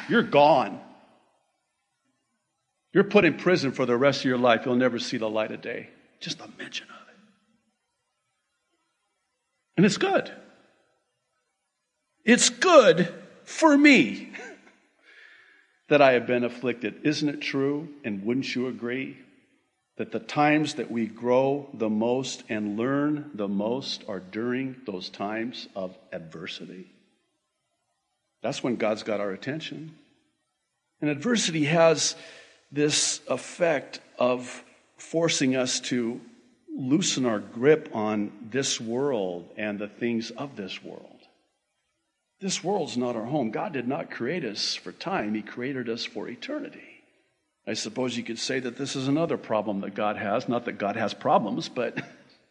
you're 0.08 0.22
gone. 0.22 0.80
You're 2.96 3.04
put 3.04 3.26
in 3.26 3.34
prison 3.34 3.72
for 3.72 3.84
the 3.84 3.94
rest 3.94 4.20
of 4.20 4.24
your 4.24 4.38
life. 4.38 4.64
You'll 4.64 4.74
never 4.74 4.98
see 4.98 5.18
the 5.18 5.28
light 5.28 5.52
of 5.52 5.60
day. 5.60 5.90
Just 6.18 6.40
a 6.40 6.48
mention 6.56 6.86
of 6.88 7.08
it. 7.10 7.16
And 9.76 9.84
it's 9.84 9.98
good. 9.98 10.32
It's 12.24 12.48
good 12.48 13.12
for 13.44 13.76
me 13.76 14.30
that 15.90 16.00
I 16.00 16.12
have 16.12 16.26
been 16.26 16.42
afflicted. 16.42 17.02
Isn't 17.02 17.28
it 17.28 17.42
true? 17.42 17.90
And 18.02 18.24
wouldn't 18.24 18.54
you 18.54 18.66
agree 18.66 19.18
that 19.98 20.10
the 20.10 20.18
times 20.18 20.76
that 20.76 20.90
we 20.90 21.06
grow 21.06 21.68
the 21.74 21.90
most 21.90 22.44
and 22.48 22.78
learn 22.78 23.30
the 23.34 23.46
most 23.46 24.04
are 24.08 24.20
during 24.20 24.74
those 24.86 25.10
times 25.10 25.68
of 25.76 25.94
adversity? 26.12 26.90
That's 28.40 28.62
when 28.62 28.76
God's 28.76 29.02
got 29.02 29.20
our 29.20 29.32
attention. 29.32 29.94
And 31.02 31.10
adversity 31.10 31.64
has 31.64 32.16
this 32.70 33.20
effect 33.28 34.00
of 34.18 34.64
forcing 34.96 35.56
us 35.56 35.80
to 35.80 36.20
loosen 36.76 37.24
our 37.24 37.38
grip 37.38 37.88
on 37.94 38.32
this 38.50 38.80
world 38.80 39.48
and 39.56 39.78
the 39.78 39.88
things 39.88 40.30
of 40.30 40.56
this 40.56 40.82
world. 40.82 41.16
This 42.40 42.62
world's 42.62 42.96
not 42.96 43.16
our 43.16 43.24
home. 43.24 43.50
God 43.50 43.72
did 43.72 43.88
not 43.88 44.10
create 44.10 44.44
us 44.44 44.74
for 44.74 44.92
time, 44.92 45.34
He 45.34 45.42
created 45.42 45.88
us 45.88 46.04
for 46.04 46.28
eternity. 46.28 46.82
I 47.66 47.74
suppose 47.74 48.16
you 48.16 48.22
could 48.22 48.38
say 48.38 48.60
that 48.60 48.76
this 48.76 48.94
is 48.94 49.08
another 49.08 49.36
problem 49.36 49.80
that 49.80 49.94
God 49.94 50.16
has. 50.16 50.48
Not 50.48 50.66
that 50.66 50.78
God 50.78 50.94
has 50.96 51.14
problems, 51.14 51.68
but 51.68 51.98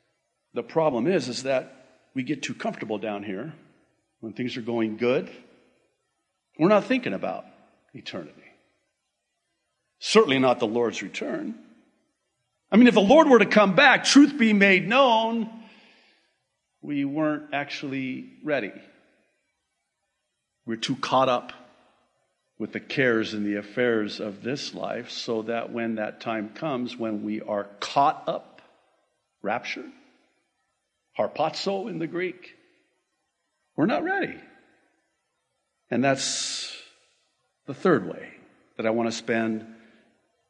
the 0.53 0.63
problem 0.63 1.07
is, 1.07 1.29
is 1.29 1.43
that 1.43 1.85
we 2.13 2.23
get 2.23 2.43
too 2.43 2.53
comfortable 2.53 2.97
down 2.97 3.23
here 3.23 3.53
when 4.19 4.33
things 4.33 4.57
are 4.57 4.61
going 4.61 4.97
good. 4.97 5.29
We're 6.57 6.69
not 6.69 6.85
thinking 6.85 7.13
about 7.13 7.45
eternity. 7.93 8.44
Certainly 9.99 10.39
not 10.39 10.59
the 10.59 10.67
Lord's 10.67 11.01
return. 11.01 11.55
I 12.71 12.77
mean, 12.77 12.87
if 12.87 12.93
the 12.93 13.01
Lord 13.01 13.29
were 13.29 13.39
to 13.39 13.45
come 13.45 13.75
back, 13.75 14.03
truth 14.03 14.37
be 14.37 14.53
made 14.53 14.87
known, 14.87 15.49
we 16.81 17.05
weren't 17.05 17.53
actually 17.53 18.33
ready. 18.43 18.73
We're 20.65 20.75
too 20.77 20.95
caught 20.95 21.29
up 21.29 21.53
with 22.57 22.71
the 22.71 22.79
cares 22.79 23.33
and 23.33 23.45
the 23.45 23.57
affairs 23.57 24.19
of 24.19 24.41
this 24.41 24.73
life 24.73 25.11
so 25.11 25.43
that 25.43 25.71
when 25.71 25.95
that 25.95 26.21
time 26.21 26.49
comes, 26.49 26.97
when 26.97 27.23
we 27.23 27.41
are 27.41 27.65
caught 27.79 28.23
up, 28.27 28.61
raptured, 29.41 29.91
harpazo 31.17 31.89
in 31.89 31.99
the 31.99 32.07
Greek, 32.07 32.55
we're 33.75 33.85
not 33.85 34.03
ready. 34.03 34.35
And 35.91 36.03
that's 36.03 36.75
the 37.67 37.73
third 37.73 38.07
way 38.07 38.31
that 38.77 38.85
I 38.85 38.91
want 38.91 39.09
to 39.09 39.15
spend 39.15 39.74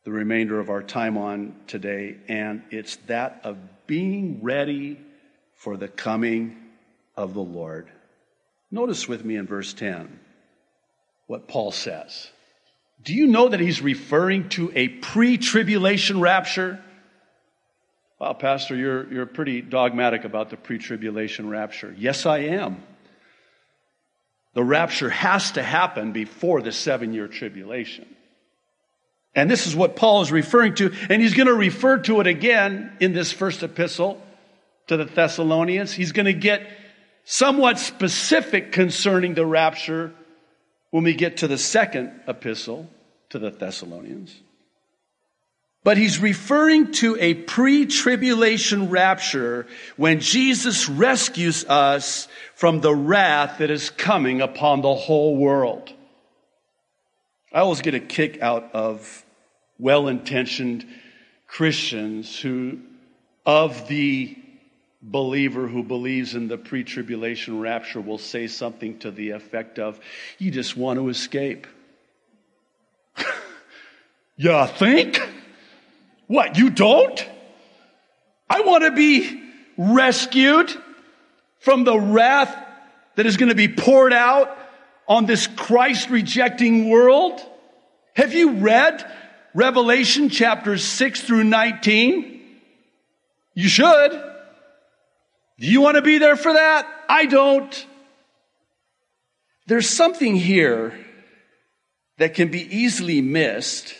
the 0.06 0.12
remainder 0.12 0.60
of 0.60 0.70
our 0.70 0.84
time 0.84 1.18
on 1.18 1.56
today, 1.66 2.16
and 2.28 2.62
it's 2.70 2.96
that 3.08 3.42
of 3.44 3.58
being 3.88 4.40
ready 4.44 5.00
for 5.56 5.76
the 5.78 5.88
coming 5.88 6.56
of 7.18 7.34
the 7.34 7.42
Lord. 7.42 7.90
Notice 8.72 9.08
with 9.08 9.26
me 9.26 9.36
in 9.36 9.48
verse 9.48 9.74
10 9.74 10.20
what 11.28 11.48
Paul 11.48 11.72
says. 11.72 12.30
Do 13.04 13.16
you 13.16 13.26
know 13.26 13.50
that 13.50 13.60
he's 13.60 13.82
referring 13.82 14.50
to 14.50 14.72
a 14.76 14.88
pre 14.90 15.38
tribulation 15.38 16.22
rapture? 16.22 16.80
Well, 18.20 18.36
Pastor, 18.36 18.76
you're, 18.76 19.12
you're 19.12 19.26
pretty 19.26 19.62
dogmatic 19.62 20.24
about 20.24 20.52
the 20.52 20.58
pre 20.58 20.78
tribulation 20.78 21.50
rapture. 21.50 21.94
Yes, 21.98 22.28
I 22.28 22.40
am. 22.40 22.84
The 24.54 24.64
rapture 24.64 25.10
has 25.10 25.52
to 25.52 25.64
happen 25.64 26.12
before 26.12 26.62
the 26.62 26.72
seven 26.72 27.14
year 27.14 27.28
tribulation. 27.28 28.06
And 29.36 29.52
this 29.52 29.68
is 29.68 29.76
what 29.76 29.98
Paul 29.98 30.22
is 30.22 30.32
referring 30.32 30.76
to, 30.76 30.94
and 31.10 31.22
he's 31.22 31.34
going 31.34 31.48
to 31.48 31.54
refer 31.54 31.98
to 32.00 32.22
it 32.22 32.28
again 32.28 32.96
in 33.02 33.12
this 33.12 33.34
first 33.34 33.64
epistle 33.64 34.22
to 34.88 34.96
the 34.96 35.06
Thessalonians. 35.06 35.92
He's 35.92 36.14
going 36.14 36.28
to 36.28 36.34
get 36.34 36.66
somewhat 37.26 37.78
specific 37.78 38.72
concerning 38.72 39.34
the 39.34 39.46
rapture 39.46 40.14
when 40.92 41.04
we 41.04 41.14
get 41.14 41.38
to 41.38 41.48
the 41.48 41.58
second 41.58 42.18
epistle 42.28 42.90
to 43.30 43.40
the 43.40 43.50
Thessalonians. 43.50 44.34
But 45.84 45.98
he's 45.98 46.20
referring 46.20 46.94
to 46.94 47.18
a 47.20 47.34
pre 47.34 47.86
tribulation 47.86 48.90
rapture 48.90 49.68
when 49.98 50.20
Jesus 50.22 50.88
rescues 50.88 51.66
us 51.66 52.28
from 52.56 52.80
the 52.80 52.96
wrath 52.96 53.60
that 53.60 53.70
is 53.70 53.90
coming 53.90 54.42
upon 54.42 54.82
the 54.82 54.96
whole 54.96 55.36
world. 55.36 55.92
I 57.54 57.60
always 57.60 57.82
get 57.82 57.94
a 57.94 58.00
kick 58.00 58.42
out 58.42 58.74
of 58.74 59.25
well 59.78 60.08
intentioned 60.08 60.86
Christians 61.48 62.40
who, 62.40 62.80
of 63.46 63.88
the 63.88 64.38
believer 65.02 65.68
who 65.68 65.84
believes 65.84 66.36
in 66.36 66.48
the 66.48 66.58
pre 66.58 66.84
tribulation 66.84 67.60
rapture 67.60 68.02
will 68.02 68.18
say 68.18 68.48
something 68.48 69.00
to 69.00 69.12
the 69.12 69.32
effect 69.32 69.80
of, 69.80 70.00
You 70.38 70.52
just 70.52 70.76
want 70.76 71.00
to 71.00 71.10
escape. 71.10 71.68
you 74.38 74.68
think? 74.68 75.22
What, 76.28 76.58
you 76.58 76.72
don't? 76.72 77.26
I 78.50 78.62
want 78.62 78.84
to 78.84 78.92
be 78.92 79.44
rescued 79.78 80.74
from 81.60 81.84
the 81.84 81.98
wrath 81.98 82.56
that 83.16 83.26
is 83.26 83.38
going 83.38 83.50
to 83.50 83.56
be 83.56 83.68
poured 83.68 84.14
out 84.14 84.58
on 85.08 85.26
this 85.26 85.48
Christ 85.48 86.10
rejecting 86.10 86.90
world. 86.90 87.40
Have 88.16 88.34
you 88.34 88.54
read 88.54 89.06
Revelation 89.56 90.28
chapters 90.28 90.84
6 90.84 91.22
through 91.22 91.46
19? 91.46 92.42
You 93.54 93.70
should. 93.70 94.12
Do 94.12 95.66
you 95.66 95.80
want 95.80 95.96
to 95.96 96.02
be 96.02 96.18
there 96.18 96.36
for 96.36 96.52
that? 96.52 96.86
I 97.08 97.26
don't. 97.26 97.88
There's 99.66 99.90
something 99.90 100.36
here 100.36 100.94
that 102.18 102.34
can 102.34 102.52
be 102.52 102.64
easily 102.64 103.22
missed, 103.22 103.96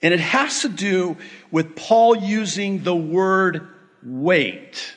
and 0.00 0.14
it 0.14 0.20
has 0.20 0.62
to 0.62 0.70
do 0.70 1.18
with 1.50 1.76
Paul 1.76 2.16
using 2.16 2.82
the 2.82 2.96
word 2.96 3.68
wait 4.02 4.94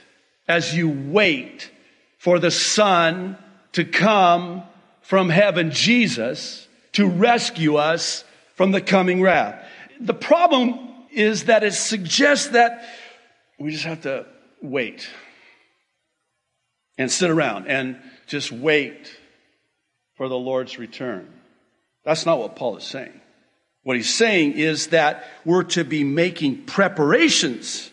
as 0.47 0.73
you 0.73 0.89
wait 0.89 1.69
for 2.17 2.39
the 2.39 2.51
Son 2.51 3.37
to 3.73 3.83
come 3.83 4.63
from 5.01 5.27
heaven, 5.27 5.71
Jesus, 5.71 6.65
to 6.93 7.07
rescue 7.09 7.75
us 7.75 8.23
from 8.61 8.69
the 8.69 8.79
coming 8.79 9.23
wrath. 9.23 9.59
The 9.99 10.13
problem 10.13 10.77
is 11.11 11.45
that 11.45 11.63
it 11.63 11.73
suggests 11.73 12.49
that 12.49 12.85
we 13.59 13.71
just 13.71 13.85
have 13.85 14.01
to 14.01 14.27
wait 14.61 15.09
and 16.95 17.11
sit 17.11 17.31
around 17.31 17.65
and 17.65 17.99
just 18.27 18.51
wait 18.51 19.17
for 20.13 20.29
the 20.29 20.37
Lord's 20.37 20.77
return. 20.77 21.27
That's 22.05 22.27
not 22.27 22.37
what 22.37 22.55
Paul 22.55 22.77
is 22.77 22.83
saying. 22.83 23.19
What 23.81 23.97
he's 23.97 24.13
saying 24.13 24.51
is 24.51 24.89
that 24.89 25.23
we're 25.43 25.63
to 25.63 25.83
be 25.83 26.03
making 26.03 26.65
preparations 26.65 27.89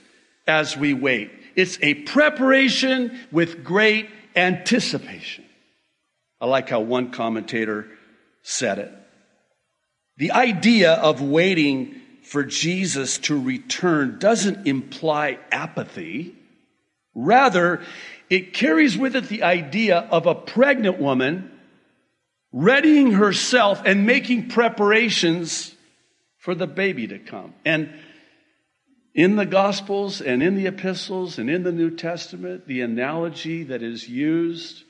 as 0.46 0.76
we 0.76 0.92
wait. 0.92 1.30
It's 1.56 1.78
a 1.80 1.94
preparation 1.94 3.18
with 3.32 3.64
great 3.64 4.10
anticipation. 4.36 5.46
I 6.42 6.46
like 6.46 6.68
how 6.68 6.80
one 6.80 7.10
commentator 7.10 7.88
said 8.42 8.78
it. 8.80 8.92
The 10.18 10.32
idea 10.32 10.94
of 10.94 11.22
waiting 11.22 12.00
for 12.22 12.42
Jesus 12.42 13.18
to 13.18 13.40
return 13.40 14.18
doesn't 14.18 14.66
imply 14.66 15.38
apathy. 15.52 16.34
Rather, 17.14 17.82
it 18.28 18.52
carries 18.52 18.98
with 18.98 19.14
it 19.14 19.28
the 19.28 19.44
idea 19.44 19.96
of 20.10 20.26
a 20.26 20.34
pregnant 20.34 20.98
woman 20.98 21.52
readying 22.52 23.12
herself 23.12 23.80
and 23.84 24.06
making 24.06 24.48
preparations 24.48 25.72
for 26.38 26.52
the 26.54 26.66
baby 26.66 27.06
to 27.06 27.20
come. 27.20 27.54
And 27.64 27.88
in 29.14 29.36
the 29.36 29.46
Gospels 29.46 30.20
and 30.20 30.42
in 30.42 30.56
the 30.56 30.66
epistles 30.66 31.38
and 31.38 31.48
in 31.48 31.62
the 31.62 31.72
New 31.72 31.90
Testament, 31.90 32.66
the 32.66 32.80
analogy 32.80 33.62
that 33.64 33.84
is 33.84 34.08
used 34.08 34.82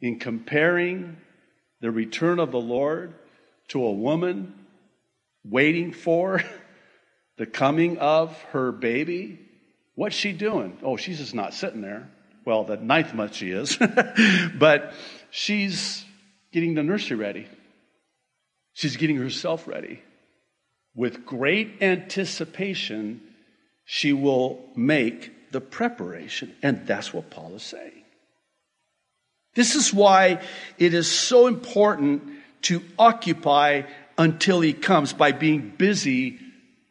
in 0.00 0.20
comparing 0.20 1.16
the 1.80 1.90
return 1.90 2.38
of 2.38 2.52
the 2.52 2.60
Lord 2.60 3.14
to 3.68 3.84
a 3.84 3.92
woman 3.92 4.54
waiting 5.44 5.92
for 5.92 6.42
the 7.36 7.46
coming 7.46 7.98
of 7.98 8.40
her 8.52 8.72
baby 8.72 9.38
What's 10.00 10.16
she 10.16 10.32
doing? 10.32 10.78
Oh, 10.82 10.96
she's 10.96 11.18
just 11.18 11.34
not 11.34 11.52
sitting 11.52 11.82
there. 11.82 12.08
Well, 12.46 12.64
the 12.64 12.78
ninth 12.78 13.12
month 13.12 13.34
she 13.34 13.50
is, 13.50 13.76
but 14.58 14.94
she's 15.30 16.06
getting 16.52 16.72
the 16.72 16.82
nursery 16.82 17.18
ready. 17.18 17.46
She's 18.72 18.96
getting 18.96 19.16
herself 19.16 19.68
ready. 19.68 20.02
With 20.94 21.26
great 21.26 21.82
anticipation, 21.82 23.20
she 23.84 24.14
will 24.14 24.64
make 24.74 25.52
the 25.52 25.60
preparation. 25.60 26.54
And 26.62 26.86
that's 26.86 27.12
what 27.12 27.28
Paul 27.28 27.54
is 27.56 27.62
saying. 27.62 28.04
This 29.54 29.74
is 29.74 29.92
why 29.92 30.40
it 30.78 30.94
is 30.94 31.10
so 31.10 31.46
important 31.46 32.22
to 32.62 32.82
occupy 32.98 33.82
until 34.20 34.60
he 34.60 34.74
comes 34.74 35.14
by 35.14 35.32
being 35.32 35.72
busy 35.78 36.38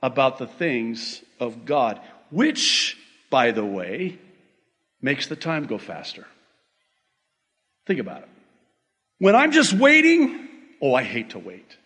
about 0.02 0.39
the 0.39 0.48
things 0.48 1.24
of 1.39 1.63
God 1.63 2.02
which, 2.32 2.98
by 3.30 3.52
the 3.52 3.63
way, 3.63 4.18
makes 5.00 5.28
the 5.28 5.36
time 5.36 5.65
go 5.65 5.78
faster. 5.78 6.26
Think 7.86 8.00
about 8.00 8.24
it. 8.24 8.30
When 9.20 9.36
I'm 9.36 9.52
just 9.52 9.74
waiting, 9.74 10.48
oh, 10.82 10.96
I 10.96 11.04
hate 11.04 11.32
to 11.32 11.39
wait. 11.39 11.78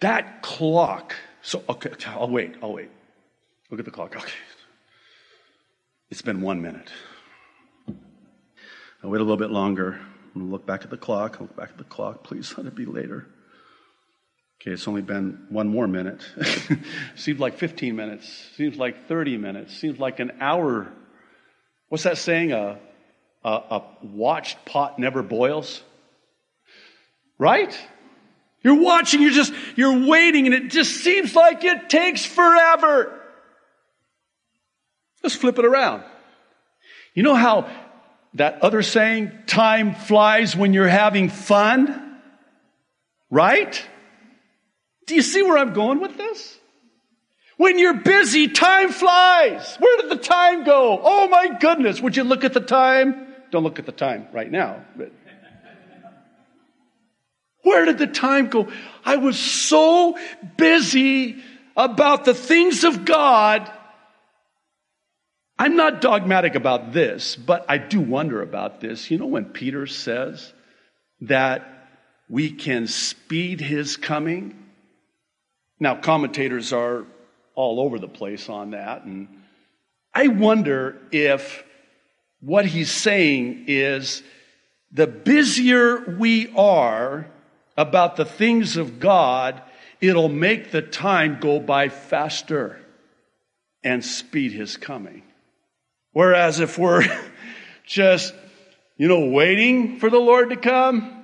That 0.00 0.42
clock, 0.42 1.14
so, 1.42 1.62
okay, 1.68 1.90
I'll 2.06 2.28
wait, 2.28 2.54
I'll 2.62 2.72
wait. 2.72 2.90
Look 3.70 3.78
at 3.80 3.86
the 3.86 3.90
clock. 3.90 4.16
Okay. 4.16 4.32
It's 6.10 6.22
been 6.22 6.40
one 6.40 6.62
minute. 6.62 6.90
I'll 9.02 9.10
wait 9.10 9.20
a 9.20 9.24
little 9.24 9.36
bit 9.36 9.50
longer. 9.50 9.98
I'm 10.34 10.40
going 10.40 10.46
to 10.46 10.52
look 10.52 10.66
back 10.66 10.82
at 10.82 10.90
the 10.90 10.96
clock. 10.96 11.36
I'll 11.40 11.46
look 11.46 11.56
back 11.56 11.70
at 11.70 11.78
the 11.78 11.84
clock. 11.84 12.24
Please 12.24 12.54
let 12.56 12.66
it 12.66 12.74
be 12.74 12.86
later. 12.86 13.26
Okay, 14.60 14.72
it's 14.72 14.88
only 14.88 15.02
been 15.02 15.46
one 15.50 15.68
more 15.68 15.86
minute. 15.86 16.22
Seems 17.14 17.38
like 17.38 17.58
15 17.58 17.94
minutes. 17.94 18.26
Seems 18.56 18.76
like 18.76 19.06
30 19.06 19.36
minutes. 19.36 19.76
Seems 19.76 19.98
like 19.98 20.18
an 20.18 20.32
hour. 20.40 20.92
What's 21.88 22.04
that 22.04 22.18
saying? 22.18 22.52
A, 22.52 22.78
a, 23.44 23.50
a 23.50 23.82
watched 24.02 24.64
pot 24.64 24.98
never 24.98 25.22
boils? 25.22 25.82
Right? 27.38 27.78
You're 28.62 28.82
watching, 28.82 29.22
you're 29.22 29.30
just, 29.30 29.52
you're 29.76 30.08
waiting, 30.08 30.46
and 30.46 30.54
it 30.54 30.70
just 30.70 30.96
seems 30.96 31.36
like 31.36 31.62
it 31.62 31.88
takes 31.88 32.24
forever. 32.24 33.20
Let's 35.22 35.36
flip 35.36 35.58
it 35.58 35.64
around. 35.64 36.02
You 37.14 37.22
know 37.22 37.34
how 37.34 37.70
that 38.34 38.62
other 38.62 38.82
saying, 38.82 39.32
time 39.46 39.94
flies 39.94 40.56
when 40.56 40.72
you're 40.72 40.88
having 40.88 41.28
fun? 41.28 42.20
Right? 43.30 43.80
Do 45.06 45.14
you 45.14 45.22
see 45.22 45.42
where 45.42 45.58
I'm 45.58 45.72
going 45.72 46.00
with 46.00 46.16
this? 46.16 46.58
When 47.56 47.78
you're 47.78 47.94
busy, 47.94 48.48
time 48.48 48.90
flies. 48.90 49.76
Where 49.78 50.02
did 50.02 50.10
the 50.10 50.22
time 50.22 50.64
go? 50.64 51.00
Oh 51.02 51.28
my 51.28 51.56
goodness. 51.58 52.00
Would 52.00 52.16
you 52.16 52.24
look 52.24 52.44
at 52.44 52.52
the 52.52 52.60
time? 52.60 53.34
Don't 53.50 53.62
look 53.62 53.78
at 53.78 53.86
the 53.86 53.92
time 53.92 54.28
right 54.32 54.50
now. 54.50 54.84
But 54.96 55.12
Where 57.62 57.84
did 57.84 57.98
the 57.98 58.06
time 58.06 58.48
go? 58.48 58.68
I 59.04 59.16
was 59.16 59.38
so 59.38 60.18
busy 60.56 61.42
about 61.76 62.24
the 62.24 62.34
things 62.34 62.84
of 62.84 63.04
God. 63.04 63.70
I'm 65.58 65.76
not 65.76 66.02
dogmatic 66.02 66.54
about 66.54 66.92
this, 66.92 67.36
but 67.36 67.64
I 67.68 67.78
do 67.78 68.00
wonder 68.00 68.42
about 68.42 68.80
this. 68.80 69.10
You 69.10 69.18
know, 69.18 69.26
when 69.26 69.46
Peter 69.46 69.86
says 69.86 70.52
that 71.22 71.88
we 72.28 72.50
can 72.50 72.86
speed 72.86 73.60
his 73.60 73.96
coming? 73.96 74.65
Now, 75.78 75.96
commentators 75.96 76.72
are 76.72 77.04
all 77.54 77.80
over 77.80 77.98
the 77.98 78.08
place 78.08 78.48
on 78.48 78.70
that, 78.70 79.04
and 79.04 79.28
I 80.14 80.28
wonder 80.28 80.96
if 81.12 81.64
what 82.40 82.66
he's 82.66 82.90
saying 82.90 83.64
is 83.66 84.22
the 84.92 85.06
busier 85.06 86.16
we 86.18 86.52
are 86.54 87.26
about 87.76 88.16
the 88.16 88.24
things 88.24 88.76
of 88.76 88.98
God, 88.98 89.60
it'll 90.00 90.28
make 90.28 90.70
the 90.70 90.82
time 90.82 91.38
go 91.40 91.60
by 91.60 91.88
faster 91.88 92.80
and 93.84 94.04
speed 94.04 94.52
his 94.52 94.76
coming. 94.76 95.22
Whereas 96.12 96.60
if 96.60 96.78
we're 96.78 97.04
just, 97.86 98.34
you 98.96 99.08
know, 99.08 99.26
waiting 99.26 99.98
for 99.98 100.08
the 100.08 100.18
Lord 100.18 100.50
to 100.50 100.56
come, 100.56 101.15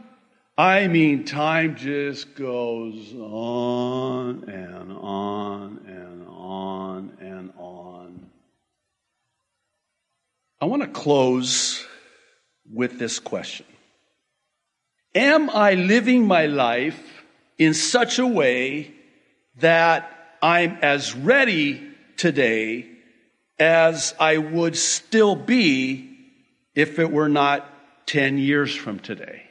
I 0.57 0.87
mean, 0.87 1.25
time 1.25 1.77
just 1.77 2.35
goes 2.35 3.15
on 3.15 4.45
and 4.51 4.93
on 4.93 5.81
and 5.87 6.27
on 6.29 7.17
and 7.21 7.53
on. 7.57 8.31
I 10.61 10.67
want 10.67 10.83
to 10.83 10.89
close 10.89 11.85
with 12.71 12.99
this 12.99 13.19
question 13.19 13.65
Am 15.15 15.49
I 15.49 15.73
living 15.73 16.27
my 16.27 16.47
life 16.47 17.25
in 17.57 17.73
such 17.73 18.19
a 18.19 18.27
way 18.27 18.93
that 19.57 20.37
I'm 20.43 20.77
as 20.83 21.15
ready 21.15 21.83
today 22.19 22.91
as 23.59 24.15
I 24.21 24.37
would 24.37 24.77
still 24.77 25.35
be 25.35 26.11
if 26.75 26.99
it 26.99 27.11
were 27.11 27.29
not 27.29 27.67
10 28.07 28.37
years 28.37 28.75
from 28.75 28.99
today? 28.99 29.45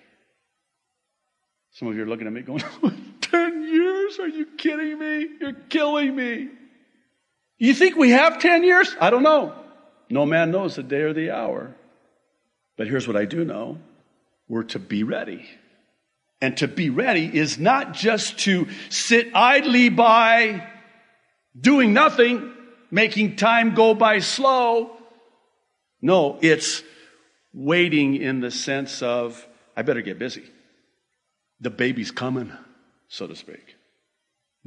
Some 1.73 1.87
of 1.87 1.95
you 1.95 2.03
are 2.03 2.07
looking 2.07 2.27
at 2.27 2.33
me 2.33 2.41
going, 2.41 2.63
10 3.21 3.63
years? 3.63 4.19
Are 4.19 4.27
you 4.27 4.45
kidding 4.57 4.99
me? 4.99 5.27
You're 5.39 5.53
killing 5.69 6.15
me. 6.15 6.49
You 7.57 7.73
think 7.73 7.95
we 7.95 8.09
have 8.11 8.39
10 8.39 8.63
years? 8.63 8.95
I 8.99 9.09
don't 9.09 9.23
know. 9.23 9.55
No 10.09 10.25
man 10.25 10.51
knows 10.51 10.75
the 10.75 10.83
day 10.83 11.01
or 11.01 11.13
the 11.13 11.31
hour. 11.31 11.75
But 12.77 12.87
here's 12.87 13.07
what 13.07 13.15
I 13.15 13.25
do 13.25 13.45
know 13.45 13.77
we're 14.49 14.63
to 14.63 14.79
be 14.79 15.03
ready. 15.03 15.45
And 16.41 16.57
to 16.57 16.67
be 16.67 16.89
ready 16.89 17.25
is 17.25 17.59
not 17.59 17.93
just 17.93 18.39
to 18.39 18.67
sit 18.89 19.27
idly 19.35 19.89
by 19.89 20.67
doing 21.57 21.93
nothing, 21.93 22.51
making 22.89 23.35
time 23.35 23.75
go 23.75 23.93
by 23.93 24.19
slow. 24.19 24.97
No, 26.01 26.39
it's 26.41 26.83
waiting 27.53 28.15
in 28.15 28.39
the 28.39 28.49
sense 28.49 29.03
of, 29.03 29.47
I 29.77 29.83
better 29.83 30.01
get 30.01 30.17
busy. 30.17 30.43
The 31.61 31.69
baby's 31.69 32.11
coming, 32.11 32.51
so 33.07 33.27
to 33.27 33.35
speak. 33.35 33.75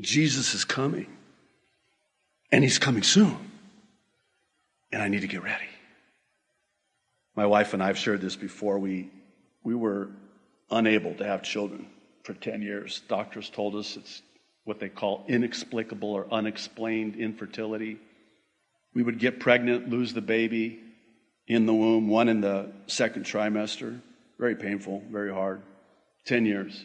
Jesus 0.00 0.54
is 0.54 0.64
coming. 0.64 1.07
And 2.52 2.62
he's 2.62 2.78
coming 2.78 3.02
soon. 3.02 3.37
And 4.92 5.02
I 5.02 5.09
need 5.09 5.22
to 5.22 5.26
get 5.26 5.42
ready. 5.42 5.64
My 7.35 7.46
wife 7.46 7.74
and 7.74 7.83
I 7.83 7.88
have 7.88 7.98
shared 7.98 8.20
this 8.20 8.37
before. 8.37 8.78
We, 8.78 9.11
we 9.64 9.74
were 9.74 10.09
unable 10.70 11.14
to 11.14 11.24
have 11.24 11.42
children 11.42 11.88
for 12.22 12.33
10 12.33 12.62
years. 12.62 13.02
Doctors 13.09 13.50
told 13.50 13.74
us 13.74 13.96
it's 13.96 14.22
what 14.62 14.78
they 14.78 14.88
call 14.88 15.24
inexplicable 15.26 16.12
or 16.12 16.33
unexplained 16.33 17.16
infertility. 17.16 17.98
We 18.94 19.02
would 19.02 19.18
get 19.18 19.40
pregnant, 19.40 19.90
lose 19.90 20.14
the 20.14 20.22
baby 20.22 20.78
in 21.48 21.66
the 21.66 21.74
womb, 21.74 22.09
one 22.09 22.28
in 22.28 22.40
the 22.40 22.70
second 22.87 23.24
trimester. 23.24 24.00
Very 24.38 24.54
painful, 24.54 25.02
very 25.11 25.33
hard. 25.33 25.61
10 26.26 26.46
years. 26.46 26.84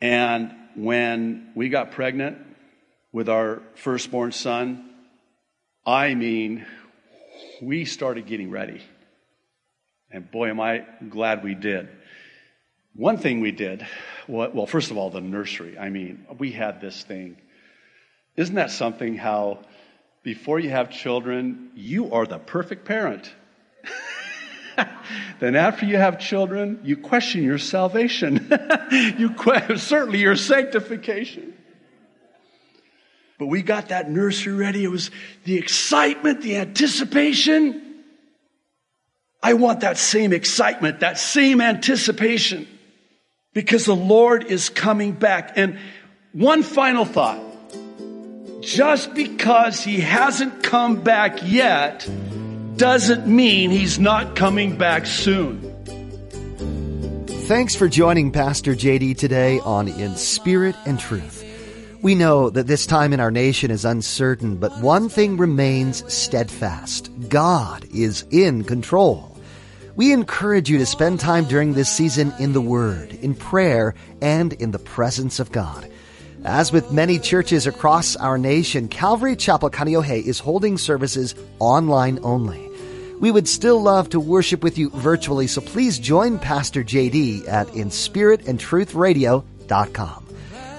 And 0.00 0.52
when 0.74 1.52
we 1.54 1.68
got 1.68 1.92
pregnant 1.92 2.38
with 3.12 3.28
our 3.28 3.62
firstborn 3.74 4.32
son, 4.32 4.90
I 5.86 6.14
mean, 6.14 6.66
we 7.60 7.84
started 7.84 8.26
getting 8.26 8.50
ready. 8.50 8.82
And 10.10 10.30
boy, 10.30 10.50
am 10.50 10.60
I 10.60 10.84
glad 11.08 11.42
we 11.42 11.54
did. 11.54 11.88
One 12.94 13.16
thing 13.16 13.40
we 13.40 13.52
did, 13.52 13.86
well, 14.28 14.66
first 14.66 14.90
of 14.90 14.98
all, 14.98 15.08
the 15.08 15.20
nursery. 15.20 15.78
I 15.78 15.88
mean, 15.88 16.26
we 16.38 16.52
had 16.52 16.80
this 16.80 17.02
thing. 17.02 17.38
Isn't 18.36 18.56
that 18.56 18.70
something 18.70 19.16
how 19.16 19.60
before 20.22 20.58
you 20.58 20.70
have 20.70 20.90
children, 20.90 21.70
you 21.74 22.12
are 22.12 22.26
the 22.26 22.38
perfect 22.38 22.84
parent? 22.84 23.32
then 25.40 25.56
after 25.56 25.86
you 25.86 25.96
have 25.96 26.18
children, 26.18 26.80
you 26.84 26.96
question 26.96 27.42
your 27.42 27.58
salvation. 27.58 28.50
you 29.18 29.30
question, 29.30 29.78
certainly 29.78 30.20
your 30.20 30.36
sanctification. 30.36 31.54
But 33.38 33.46
we 33.46 33.62
got 33.62 33.88
that 33.88 34.10
nursery 34.10 34.52
ready. 34.52 34.84
It 34.84 34.90
was 34.90 35.10
the 35.44 35.56
excitement, 35.56 36.42
the 36.42 36.56
anticipation. 36.56 38.04
I 39.42 39.54
want 39.54 39.80
that 39.80 39.98
same 39.98 40.32
excitement, 40.32 41.00
that 41.00 41.18
same 41.18 41.60
anticipation 41.60 42.68
because 43.52 43.84
the 43.84 43.96
Lord 43.96 44.44
is 44.44 44.68
coming 44.68 45.12
back. 45.12 45.54
And 45.56 45.78
one 46.32 46.62
final 46.62 47.04
thought. 47.04 47.40
Just 48.60 49.12
because 49.14 49.82
he 49.82 49.98
hasn't 49.98 50.62
come 50.62 51.02
back 51.02 51.40
yet 51.42 52.08
doesn't 52.76 53.26
mean 53.26 53.70
he's 53.70 53.98
not 53.98 54.36
coming 54.36 54.76
back 54.76 55.06
soon. 55.06 55.68
Thanks 57.46 57.74
for 57.74 57.88
joining 57.88 58.30
Pastor 58.30 58.74
JD 58.74 59.18
today 59.18 59.60
on 59.60 59.88
In 59.88 60.16
Spirit 60.16 60.74
and 60.86 60.98
Truth. 60.98 61.44
We 62.00 62.14
know 62.14 62.50
that 62.50 62.66
this 62.66 62.86
time 62.86 63.12
in 63.12 63.20
our 63.20 63.30
nation 63.30 63.70
is 63.70 63.84
uncertain, 63.84 64.56
but 64.56 64.76
one 64.80 65.08
thing 65.08 65.36
remains 65.36 66.10
steadfast. 66.12 67.10
God 67.28 67.84
is 67.94 68.24
in 68.30 68.64
control. 68.64 69.36
We 69.94 70.12
encourage 70.12 70.70
you 70.70 70.78
to 70.78 70.86
spend 70.86 71.20
time 71.20 71.44
during 71.44 71.74
this 71.74 71.90
season 71.90 72.32
in 72.40 72.54
the 72.54 72.60
Word, 72.60 73.12
in 73.12 73.34
prayer, 73.34 73.94
and 74.20 74.52
in 74.54 74.70
the 74.70 74.78
presence 74.78 75.38
of 75.38 75.52
God. 75.52 75.88
As 76.44 76.72
with 76.72 76.90
many 76.90 77.20
churches 77.20 77.68
across 77.68 78.16
our 78.16 78.36
nation, 78.36 78.88
Calvary 78.88 79.36
Chapel 79.36 79.70
Kaneohe 79.70 80.24
is 80.24 80.40
holding 80.40 80.76
services 80.76 81.36
online 81.60 82.18
only. 82.24 82.68
We 83.20 83.30
would 83.30 83.46
still 83.46 83.80
love 83.80 84.08
to 84.08 84.18
worship 84.18 84.64
with 84.64 84.76
you 84.76 84.90
virtually, 84.90 85.46
so 85.46 85.60
please 85.60 86.00
join 86.00 86.40
Pastor 86.40 86.82
JD 86.82 87.48
at 87.48 87.68
inspiritandtruthradio.com. 87.68 90.26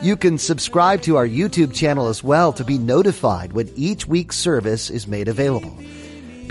You 0.02 0.18
can 0.18 0.38
subscribe 0.38 1.02
to 1.04 1.16
our 1.16 1.26
YouTube 1.26 1.74
channel 1.74 2.08
as 2.08 2.22
well 2.22 2.52
to 2.52 2.66
be 2.66 2.78
notified 2.78 3.54
when 3.54 3.72
each 3.78 4.06
week's 4.06 4.36
service 4.36 4.90
is 4.90 5.08
made 5.08 5.30
available. 5.30 5.78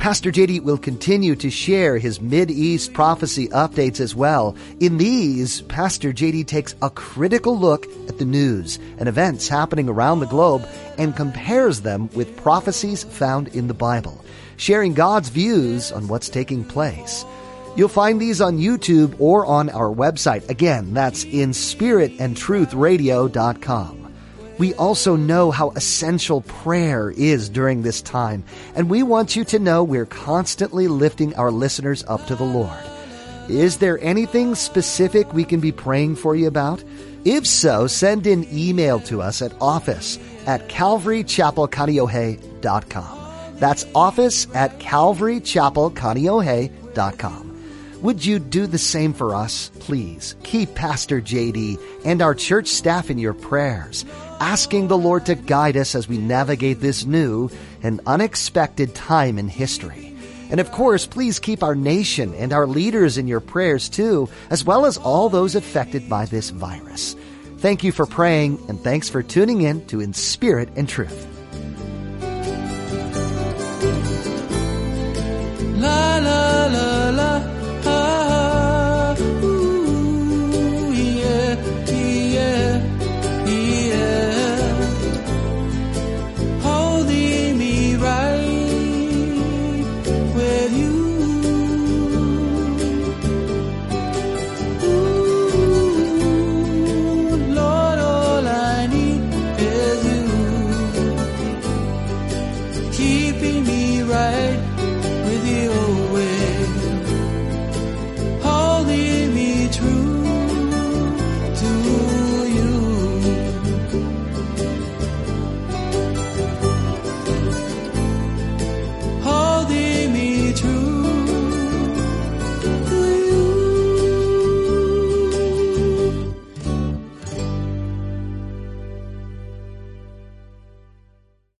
Pastor 0.03 0.31
JD 0.33 0.65
will 0.65 0.79
continue 0.79 1.37
to 1.37 1.49
share 1.49 1.97
his 1.97 2.21
Mid-East 2.21 2.93
prophecy 2.93 3.47
updates 3.51 4.01
as 4.01 4.17
well. 4.17 4.57
In 4.81 4.99
these, 4.99 5.61
Pastor 5.63 6.13
JD 6.13 6.49
takes 6.49 6.75
a 6.83 6.91
critical 6.91 7.57
look 7.57 7.87
at 8.09 8.19
the 8.19 8.25
news 8.25 8.81
and 8.99 9.09
events 9.09 9.47
happening 9.47 9.89
around 9.89 10.19
the 10.19 10.27
globe 10.27 10.67
and 10.99 11.15
compares 11.15 11.83
them 11.83 12.11
with 12.15 12.37
prophecies 12.37 13.05
found 13.05 13.47
in 13.55 13.69
the 13.69 13.75
Bible, 13.75 14.25
sharing 14.57 14.93
God's 14.93 15.29
views 15.29 15.93
on 15.93 16.09
what's 16.09 16.29
taking 16.29 16.65
place. 16.65 17.25
You'll 17.77 17.87
find 17.87 18.21
these 18.21 18.41
on 18.41 18.59
YouTube 18.59 19.15
or 19.21 19.47
on 19.47 19.71
our 19.71 19.95
website. 19.95 20.51
Again, 20.51 20.95
that's 20.95 21.23
in 21.23 21.51
spiritandtruthradio.com. 21.51 24.02
We 24.63 24.71
also 24.75 25.17
know 25.17 25.51
how 25.51 25.71
essential 25.71 26.43
prayer 26.43 27.11
is 27.11 27.49
during 27.49 27.83
this 27.83 28.01
time, 28.01 28.45
and 28.77 28.89
we 28.89 29.03
want 29.03 29.35
you 29.35 29.43
to 29.47 29.59
know 29.59 29.83
we're 29.83 30.07
constantly 30.07 30.87
lifting 30.87 31.35
our 31.35 31.51
listeners 31.51 32.05
up 32.07 32.29
to 32.29 32.37
the 32.37 32.45
Lord. 32.45 32.71
Is 33.49 33.79
there 33.79 33.99
anything 33.99 34.55
specific 34.55 35.33
we 35.33 35.43
can 35.43 35.59
be 35.59 35.73
praying 35.73 36.15
for 36.15 36.37
you 36.37 36.47
about? 36.47 36.85
If 37.25 37.45
so, 37.45 37.89
send 37.89 38.29
an 38.29 38.47
email 38.53 39.01
to 39.01 39.21
us 39.21 39.43
at 39.43 39.53
office 39.61 40.21
at 40.47 40.69
calvarychapelkaneohe.com. 40.69 43.57
That's 43.57 43.85
office 43.97 44.47
at 44.55 44.79
calvarychapelkaneohe.com. 44.79 47.52
Would 48.03 48.27
you 48.27 48.41
do 48.41 48.67
the 48.67 48.79
same 48.79 49.13
for 49.13 49.33
us, 49.33 49.71
please? 49.79 50.35
Keep 50.43 50.75
Pastor 50.75 51.21
JD 51.21 51.79
and 52.05 52.21
our 52.21 52.35
church 52.35 52.67
staff 52.67 53.11
in 53.11 53.19
your 53.19 53.33
prayers, 53.33 54.05
asking 54.41 54.89
the 54.89 54.99
Lord 54.99 55.25
to 55.27 55.37
guide 55.37 55.77
us 55.77 55.95
as 55.95 56.09
we 56.09 56.19
navigate 56.19 56.81
this 56.81 57.07
new 57.07 57.49
and 57.81 58.01
unexpected 58.05 58.93
time 58.97 59.39
in 59.39 59.47
history. 59.47 60.17
And 60.51 60.59
of 60.59 60.73
course, 60.73 61.07
please 61.07 61.39
keep 61.39 61.63
our 61.63 61.77
nation 61.77 62.35
and 62.35 62.53
our 62.53 62.67
leaders 62.67 63.19
in 63.19 63.29
your 63.29 63.39
prayers 63.39 63.89
too, 63.89 64.29
as 64.51 64.65
well 64.65 64.85
as 64.85 64.99
all 64.99 65.29
those 65.29 65.55
affected 65.55 66.09
by 66.09 66.27
this 66.27 66.51
virus. 66.51 67.15
Thank 67.59 67.85
you 67.85 67.93
for 67.93 68.05
praying 68.05 68.59
and 68.69 68.81
thanks 68.81 69.09
for 69.09 69.23
tuning 69.23 69.63
in 69.63 69.87
to 69.87 70.01
In 70.01 70.13
Spirit 70.13 70.71
and 70.75 70.89
Truth. 70.89 71.29
La 75.79 76.19
la 76.19 76.67
la 76.67 77.12